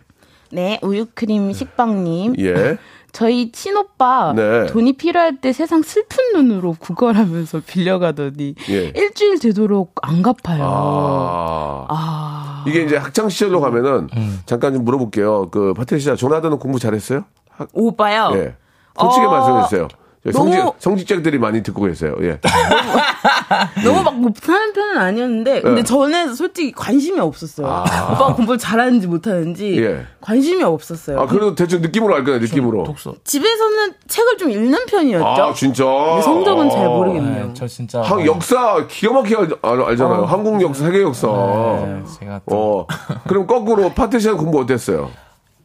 네, 0.51 0.79
우유 0.81 1.05
크림 1.13 1.51
식빵님. 1.53 2.35
예. 2.39 2.77
저희 3.13 3.51
친오빠 3.51 4.33
네. 4.35 4.67
돈이 4.67 4.93
필요할 4.93 5.41
때 5.41 5.51
세상 5.51 5.81
슬픈 5.81 6.33
눈으로 6.35 6.75
구걸하면서 6.79 7.61
빌려가더니 7.65 8.53
예. 8.69 8.91
일주일 8.95 9.39
되도록 9.39 9.95
안 10.03 10.21
갚아요. 10.21 10.63
아. 10.63 11.85
아. 11.89 12.63
이게 12.67 12.83
이제 12.83 12.97
학창 12.97 13.29
시절로 13.29 13.59
가면은 13.59 14.09
음. 14.15 14.39
잠깐 14.45 14.73
좀 14.73 14.83
물어볼게요. 14.85 15.49
그 15.49 15.73
파트리샤 15.73 16.15
조나단은 16.15 16.59
공부 16.59 16.77
잘했어요? 16.79 17.23
학, 17.49 17.69
오빠요. 17.73 18.31
예. 18.35 18.55
솔직히 18.99 19.25
어, 19.25 19.31
말씀해 19.31 19.63
주세요. 19.63 19.87
성직, 20.31 20.57
너무- 20.59 20.73
성직자들이 20.79 21.37
많이 21.39 21.63
듣고 21.63 21.83
계세요. 21.83 22.15
예. 22.21 22.39
너무 23.83 24.03
막 24.03 24.15
못하는 24.19 24.73
편은 24.73 24.97
아니었는데 24.97 25.61
근데 25.61 25.79
예. 25.81 25.83
저는 25.83 26.35
솔직히 26.35 26.71
관심이 26.71 27.19
없었어요. 27.19 27.67
아. 27.67 27.81
오빠가 28.11 28.33
공부를 28.35 28.57
잘하는지 28.57 29.07
못하는지 29.07 29.81
예. 29.83 30.05
관심이 30.21 30.63
없었어요. 30.63 31.19
아, 31.19 31.25
그래도 31.25 31.55
대충 31.55 31.81
느낌으로 31.81 32.15
알 32.15 32.23
거예요, 32.23 32.39
느낌으로. 32.39 32.83
독서. 32.83 33.13
집에서는 33.23 33.93
책을 34.07 34.37
좀 34.37 34.51
읽는 34.51 34.85
편이었죠. 34.87 35.25
아, 35.43 35.53
진짜. 35.53 35.83
성적은 36.23 36.69
잘 36.69 36.87
모르겠네요. 36.87 37.45
네, 37.47 37.51
저 37.53 37.67
진짜. 37.67 38.01
한 38.01 38.25
역사 38.25 38.85
기가 38.87 39.13
막히게 39.13 39.35
알, 39.35 39.49
알- 39.61 39.81
알잖아요. 39.81 40.25
한국 40.25 40.61
역사, 40.61 40.85
세계 40.85 41.01
역사. 41.01 41.27
네, 41.27 42.01
제가 42.19 42.41
또 42.49 42.79
어. 42.79 42.87
그럼 43.27 43.47
거꾸로 43.47 43.89
파트리샤 43.93 44.33
공부 44.35 44.59
어땠어요? 44.59 45.09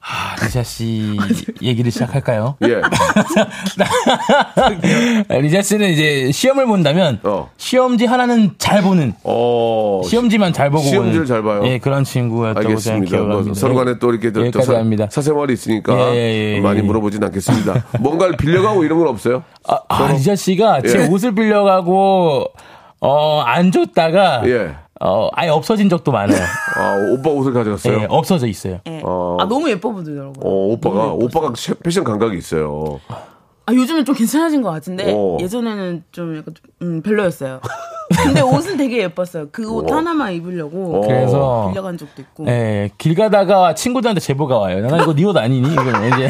아, 0.05 0.35
리자 0.45 0.63
씨 0.65 1.17
얘기를 1.63 1.91
시작할까요? 1.93 2.57
예. 2.67 2.81
리자 5.41 5.63
씨는 5.63 5.91
이제 5.91 6.33
시험을 6.33 6.67
본다면 6.67 7.21
어. 7.23 7.51
시험지 7.57 8.07
하나는 8.07 8.53
잘 8.59 8.83
보는 8.83 9.15
어. 9.23 10.03
시험지만 10.05 10.53
잘 10.53 10.71
보고 10.71 10.83
시험지를 10.83 11.27
잘 11.27 11.43
봐요? 11.43 11.63
예 11.65 11.79
그런 11.79 12.03
친구였다고. 12.05 12.69
기억을 13.05 13.29
뭐 13.29 13.37
합니다. 13.39 13.55
서로 13.55 13.75
간에 13.77 13.99
또 14.01 14.11
이렇게 14.11 14.31
또, 14.33 14.41
또 14.41 14.47
여기까지 14.47 14.67
사, 14.67 14.79
합니다. 14.79 15.07
사생활이 15.09 15.53
있으니까 15.53 16.15
예, 16.15 16.17
예, 16.17 16.55
예, 16.57 16.61
많이 16.61 16.79
예. 16.81 16.83
물어보진 16.83 17.23
않겠습니다. 17.23 17.85
뭔가를 18.01 18.37
빌려가고 18.37 18.83
이런 18.85 18.99
건 18.99 19.09
없어요? 19.09 19.45
아, 19.69 19.79
아, 19.89 20.13
리자 20.13 20.35
씨가 20.35 20.83
제 20.83 21.03
예. 21.03 21.07
옷을 21.07 21.35
빌려가고 21.35 22.47
어 23.01 23.43
안 23.47 23.71
줬다가 23.71 24.43
예. 24.47 24.75
어 25.05 25.29
아예 25.33 25.49
없어진 25.49 25.89
적도 25.89 26.13
많아요. 26.13 26.39
아, 26.77 26.97
오빠 27.13 27.31
옷을 27.31 27.53
가져갔어요? 27.53 28.01
예, 28.03 28.07
없어져 28.09 28.47
있어요. 28.47 28.79
예. 28.87 29.01
어. 29.05 29.37
아 29.41 29.45
너무 29.47 29.69
예뻐 29.69 29.91
보이더라고요. 29.91 30.35
어, 30.41 30.51
오빠가, 30.73 31.07
오빠가 31.13 31.53
셔- 31.57 31.75
패션 31.83 32.05
감각이 32.05 32.37
있어요. 32.39 33.01
아 33.65 33.73
요즘은 33.73 34.05
좀 34.05 34.15
괜찮아진 34.15 34.61
것 34.63 34.71
같은데 34.71 35.13
어. 35.15 35.39
예전에는 35.41 36.03
좀 36.11 36.37
약간 36.37 36.55
좀, 36.55 36.89
음, 36.89 37.03
별로였어요. 37.03 37.61
근데 38.25 38.41
옷은 38.43 38.77
되게 38.77 39.03
예뻤어요. 39.05 39.49
그옷 39.53 39.91
어. 39.91 39.97
하나만 39.97 40.33
입으려고 40.33 40.97
어. 40.97 41.07
그래서 41.07 41.69
빌려간 41.71 41.97
적도 41.97 42.23
있고. 42.23 42.47
예, 42.49 42.91
길 42.99 43.15
가다가 43.15 43.75
친구들한테 43.75 44.21
제보가 44.21 44.59
와요. 44.59 44.85
나 44.87 44.97
이거 45.03 45.15
네 45.15 45.25
옷 45.25 45.37
아니니? 45.37 45.73
이거 45.73 45.83
이제 45.83 46.29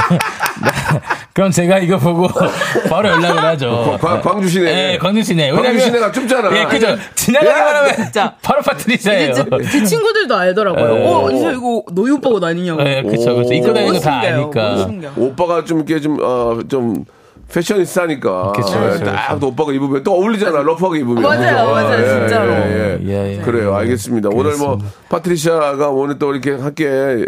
그럼 1.33 1.51
제가 1.51 1.79
이거 1.79 1.97
보고 1.97 2.29
바로 2.91 3.09
연락을 3.09 3.43
하죠. 3.43 3.97
광- 4.01 4.21
광주시네. 4.21 4.93
예, 4.93 4.99
광주시네. 4.99 5.51
광주시내가 5.53 6.13
춥잖아. 6.13 6.55
예, 6.59 6.65
그죠. 6.67 6.95
지나가기만 7.15 7.77
하면 7.77 7.97
진짜. 7.97 8.37
바로 8.43 8.61
파트리샤예요. 8.61 9.33
제, 9.33 9.45
제 9.73 9.85
친구들도 9.85 10.37
알더라고요. 10.37 10.99
예. 10.99 11.07
어, 11.07 11.31
이제 11.31 11.53
이거 11.53 11.83
너희 11.93 12.11
오빠 12.11 12.29
옷 12.29 12.45
아니냐고. 12.45 12.83
예, 12.87 13.03
그쵸, 13.03 13.35
그쵸. 13.37 13.55
입고 13.55 13.73
다니는 13.73 13.95
거 13.95 14.01
다. 14.01 14.21
아니까. 14.21 14.87
오빠가 15.17 15.65
좀 15.65 15.79
이렇게 15.79 15.99
좀, 16.01 16.19
어, 16.23 16.59
좀, 16.69 17.07
패셔니스타니까. 17.51 18.53
그쵸, 18.53 18.69
예, 18.85 18.91
그쵸, 18.93 19.05
딱 19.05 19.29
그쵸. 19.29 19.41
또 19.41 19.49
오빠가 19.49 19.73
입으면 19.73 20.03
또 20.03 20.15
어울리잖아. 20.15 20.63
러프하게 20.63 21.01
입으면. 21.01 21.23
맞아요, 21.23 21.67
그죠? 21.67 21.71
맞아요, 21.73 22.21
진짜로. 22.21 22.53
예, 22.53 22.99
예. 23.03 23.07
예, 23.07 23.39
예. 23.39 23.43
그래요. 23.43 23.75
알겠습니다. 23.75 24.31
오늘 24.33 24.57
뭐, 24.57 24.79
파트리샤가 25.09 25.91
오늘 25.91 26.19
또 26.19 26.33
이렇게 26.33 26.53
함께 26.53 27.27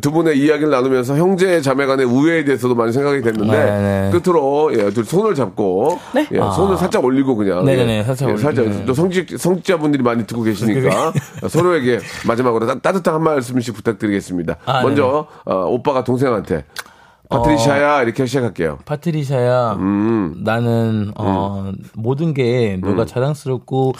두 0.00 0.12
분의 0.12 0.38
이야기를 0.38 0.70
나누면서 0.70 1.16
형제 1.16 1.60
자매 1.60 1.86
간의 1.86 2.06
우애에 2.06 2.44
대해서도 2.44 2.74
많이 2.74 2.92
생각이 2.92 3.22
됐는데, 3.22 3.52
네, 3.52 4.10
네. 4.10 4.18
끝으로, 4.18 4.70
예, 4.72 4.90
둘 4.90 5.04
손을 5.04 5.34
잡고, 5.34 5.98
예, 6.32 6.38
손을 6.54 6.76
살짝 6.76 7.04
올리고 7.04 7.34
그냥. 7.36 7.64
네네네, 7.64 7.98
예, 7.98 8.02
살짝 8.04 8.28
예, 8.28 8.32
올리고. 8.32 8.42
살짝. 8.42 8.86
또 8.86 8.94
성직, 8.94 9.38
성직자분들이 9.38 10.02
많이 10.02 10.24
듣고 10.26 10.42
계시니까, 10.42 11.12
서로에게 11.48 11.98
마지막으로 12.26 12.66
따, 12.66 12.78
따뜻한 12.78 13.14
한 13.14 13.22
말씀씩 13.22 13.74
부탁드리겠습니다. 13.74 14.56
아, 14.66 14.82
먼저, 14.82 15.26
어, 15.44 15.64
오빠가 15.68 16.04
동생한테, 16.04 16.64
파트리샤야, 17.38 18.02
이렇게 18.02 18.26
시작할게요. 18.26 18.78
파트리샤야, 18.84 19.74
음. 19.74 20.42
나는 20.44 21.12
어 21.16 21.72
모든 21.94 22.34
게 22.34 22.78
너가 22.80 23.04
자랑스럽고 23.06 23.92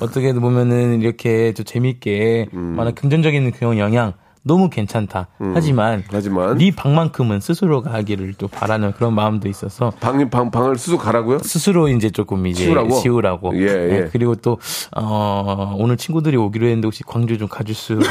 어떻게 0.00 0.32
보면은 0.32 1.00
이렇게 1.00 1.52
또 1.56 1.62
재밌게 1.62 2.48
음. 2.54 2.74
많은 2.76 2.94
금전적인 2.94 3.52
그런 3.52 3.78
영향 3.78 4.12
너무 4.46 4.70
괜찮다. 4.70 5.26
하지만 5.54 6.04
하지만. 6.08 6.56
네 6.56 6.70
방만큼은 6.70 7.40
스스로가 7.40 7.92
하기를 7.92 8.34
또 8.38 8.46
바라는 8.46 8.92
그런 8.92 9.12
마음도 9.12 9.48
있어서 9.48 9.90
방, 9.98 10.30
방, 10.30 10.52
방을 10.52 10.76
스스로 10.76 10.98
가라고요? 10.98 11.40
스스로 11.40 11.88
이제 11.88 12.10
조금 12.10 12.46
이제 12.46 12.62
치우라고? 12.64 13.00
치우라고. 13.00 13.56
예, 13.56 13.66
예. 13.66 13.86
네, 14.02 14.08
그리고 14.12 14.36
또 14.36 14.58
어, 14.96 15.74
오늘 15.76 15.96
친구들이 15.96 16.36
오기로 16.36 16.64
했는데 16.66 16.86
혹시 16.86 17.02
광주 17.02 17.36
좀 17.38 17.48
가줄 17.48 17.74
수? 17.74 17.98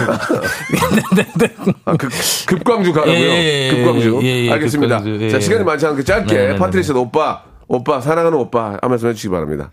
아, 1.86 1.96
급, 1.96 2.12
급광주 2.48 2.92
가라고요? 2.92 3.16
예, 3.16 3.20
예, 3.22 3.70
예, 3.70 3.76
급광주. 3.76 4.20
예, 4.24 4.46
예, 4.46 4.52
알겠습니다. 4.52 4.98
급광주, 4.98 5.24
예. 5.24 5.30
자, 5.30 5.40
시간이 5.40 5.64
많지 5.64 5.86
않게 5.86 6.04
짧게 6.04 6.36
네, 6.36 6.48
네, 6.48 6.54
네, 6.54 6.60
파트리샤 6.60 6.94
오빠, 6.96 7.44
오빠, 7.70 8.02
사랑하는 8.02 8.38
오빠 8.38 8.78
한 8.82 8.90
말씀 8.90 9.08
해주시기 9.08 9.32
바랍니다. 9.32 9.72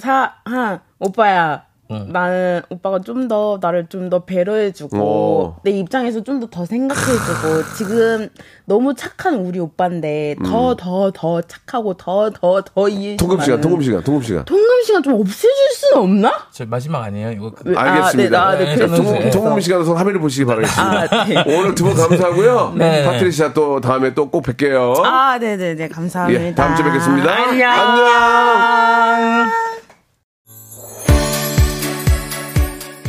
사, 0.00 0.32
한, 0.44 0.80
오빠야. 0.98 1.71
나는 2.12 2.62
오빠가 2.70 2.98
좀 3.00 3.28
더 3.28 3.58
나를 3.60 3.86
좀 3.88 4.10
더 4.10 4.24
배려해주고 4.24 4.98
어. 5.00 5.60
내 5.64 5.70
입장에서 5.70 6.22
좀 6.22 6.40
더 6.40 6.48
더 6.50 6.66
생각해주고 6.66 7.74
지금 7.76 8.28
너무 8.64 8.94
착한 8.94 9.36
우리 9.36 9.58
오빠인데 9.60 10.36
더 10.44 10.74
더더 10.76 11.42
착하고 11.42 11.94
더 11.94 12.30
더 12.30 12.62
더 12.62 12.88
이해해 12.88 13.16
통금 13.16 13.40
시간, 13.40 13.60
통금 13.60 13.82
시간, 13.82 14.02
통금 14.02 14.22
시간. 14.22 14.44
통금 14.44 14.82
시간 14.84 15.02
좀 15.02 15.14
없애줄 15.14 15.50
수는 15.74 16.02
없나? 16.02 16.32
저 16.52 16.64
마지막 16.66 17.02
아니에요? 17.04 17.30
이거 17.32 17.52
왜- 17.64 17.76
알겠습니다. 17.76 18.42
아, 18.42 18.56
네, 18.56 18.64
아, 18.64 18.76
네, 18.76 18.86
네, 18.86 19.30
통금, 19.30 19.54
네. 19.54 19.60
시간에서 19.60 19.94
화면을 19.94 20.20
보시기 20.20 20.44
바라겠습니다. 20.44 21.00
아, 21.00 21.24
네. 21.24 21.44
오늘 21.58 21.74
두 21.74 21.84
분 21.84 21.94
감사하고요. 21.94 22.74
네. 22.76 23.04
파트리샤 23.04 23.52
또 23.52 23.80
다음에 23.80 24.14
또 24.14 24.30
꼭 24.30 24.42
뵐게요. 24.44 25.02
아, 25.04 25.38
네 25.38 25.56
네 25.56 25.74
네. 25.74 25.88
감사합니다. 25.88 26.42
예, 26.42 26.54
다음 26.54 26.74
주에 26.76 26.84
뵙겠습니다. 26.84 27.30
안녕. 27.32 27.70
안녕. 27.70 29.71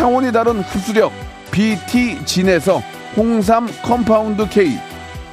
차원이 0.00 0.32
다른 0.32 0.60
흡수력 0.62 1.12
BT 1.50 2.24
진에서 2.24 2.80
홍삼 3.18 3.68
compound 3.82 4.48
K, 4.48 4.78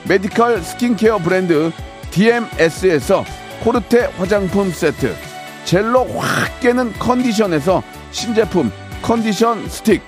medical 0.10 0.62
스킨케어 0.61 1.20
브랜드 1.20 1.72
DMS에서 2.11 3.24
코르테 3.63 4.07
화장품 4.18 4.70
세트, 4.70 5.15
젤로 5.63 6.03
확 6.18 6.59
깨는 6.59 6.91
컨디션에서 6.99 7.82
신제품 8.11 8.70
컨디션 9.01 9.70
스틱, 9.70 10.01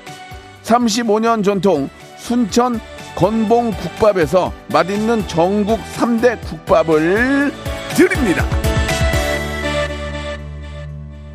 35년 0.63 1.41
전통 1.41 1.89
순천 2.17 2.81
건봉 3.15 3.71
국밥에서 3.71 4.51
맛있는 4.73 5.25
전국 5.29 5.79
3대 5.95 6.37
국밥을 6.41 7.53
드립니다. 7.95 8.58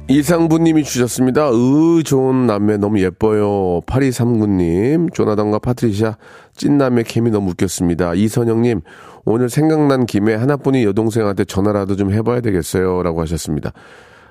이상부님이 0.07 0.85
주셨습니다. 0.85 1.51
으, 1.51 2.03
좋은 2.05 2.47
남매 2.47 2.77
너무 2.77 3.01
예뻐요. 3.01 3.81
8239님, 3.87 5.15
조나단과 5.15 5.61
파트리샤, 5.61 6.19
찐남매 6.55 7.05
케미 7.05 7.31
너무 7.31 7.51
웃겼습니다. 7.53 8.13
이선영님, 8.15 8.83
오늘 9.25 9.49
생각난 9.49 10.05
김에 10.05 10.35
하나뿐인 10.35 10.83
여동생한테 10.85 11.47
전화라도 11.47 11.97
좀 11.97 12.13
해봐야 12.13 12.43
되겠어요. 12.43 13.03
라고 13.03 13.23
하셨습니다. 13.23 13.73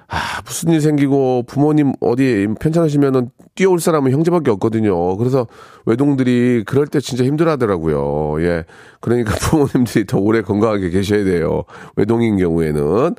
아, 0.08 0.42
무슨 0.46 0.72
일 0.72 0.82
생기고 0.82 1.44
부모님 1.48 1.94
어디 2.02 2.48
편찮으시면은 2.60 3.30
뛰어올 3.56 3.80
사람은 3.80 4.12
형제밖에 4.12 4.52
없거든요. 4.52 5.18
그래서 5.18 5.48
외동들이 5.86 6.64
그럴 6.66 6.88
때 6.88 7.00
진짜 7.00 7.24
힘들어 7.24 7.52
하더라고요. 7.52 8.42
예. 8.44 8.66
그러니까 9.00 9.34
부모님들이 9.50 10.06
더 10.06 10.20
오래 10.20 10.42
건강하게 10.42 10.90
계셔야 10.90 11.24
돼요. 11.24 11.64
외동인 11.96 12.38
경우에는. 12.38 13.16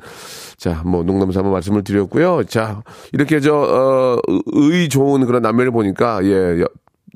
자, 0.57 0.81
뭐 0.85 1.03
농담 1.03 1.31
삼아 1.31 1.49
말씀을 1.49 1.83
드렸고요. 1.83 2.43
자, 2.45 2.81
이렇게 3.13 3.39
저, 3.39 3.55
어, 3.55 4.17
의 4.53 4.87
좋은 4.89 5.25
그런 5.25 5.41
남매를 5.41 5.71
보니까 5.71 6.23
예. 6.23 6.61
여- 6.61 6.67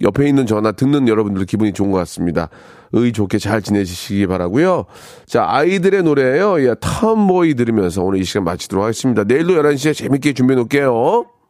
옆에 0.01 0.27
있는 0.29 0.45
전화 0.45 0.71
듣는 0.71 1.07
여러분들 1.09 1.45
기분이 1.45 1.73
좋은 1.73 1.91
것 1.91 1.97
같습니다. 1.99 2.49
의 2.93 3.13
좋게 3.13 3.37
잘 3.37 3.61
지내시기 3.61 4.27
바라고요. 4.27 4.85
자, 5.25 5.45
아이들의 5.47 6.03
노래예요. 6.03 6.61
예, 6.63 6.73
텀보이 6.73 7.55
들으면서 7.55 8.03
오늘 8.03 8.19
이 8.19 8.23
시간 8.23 8.43
마치도록 8.43 8.83
하겠습니다. 8.83 9.23
내일도 9.23 9.53
11시에 9.53 9.93
재밌게 9.93 10.33
준비해 10.33 10.55
놓을게요. 10.55 11.29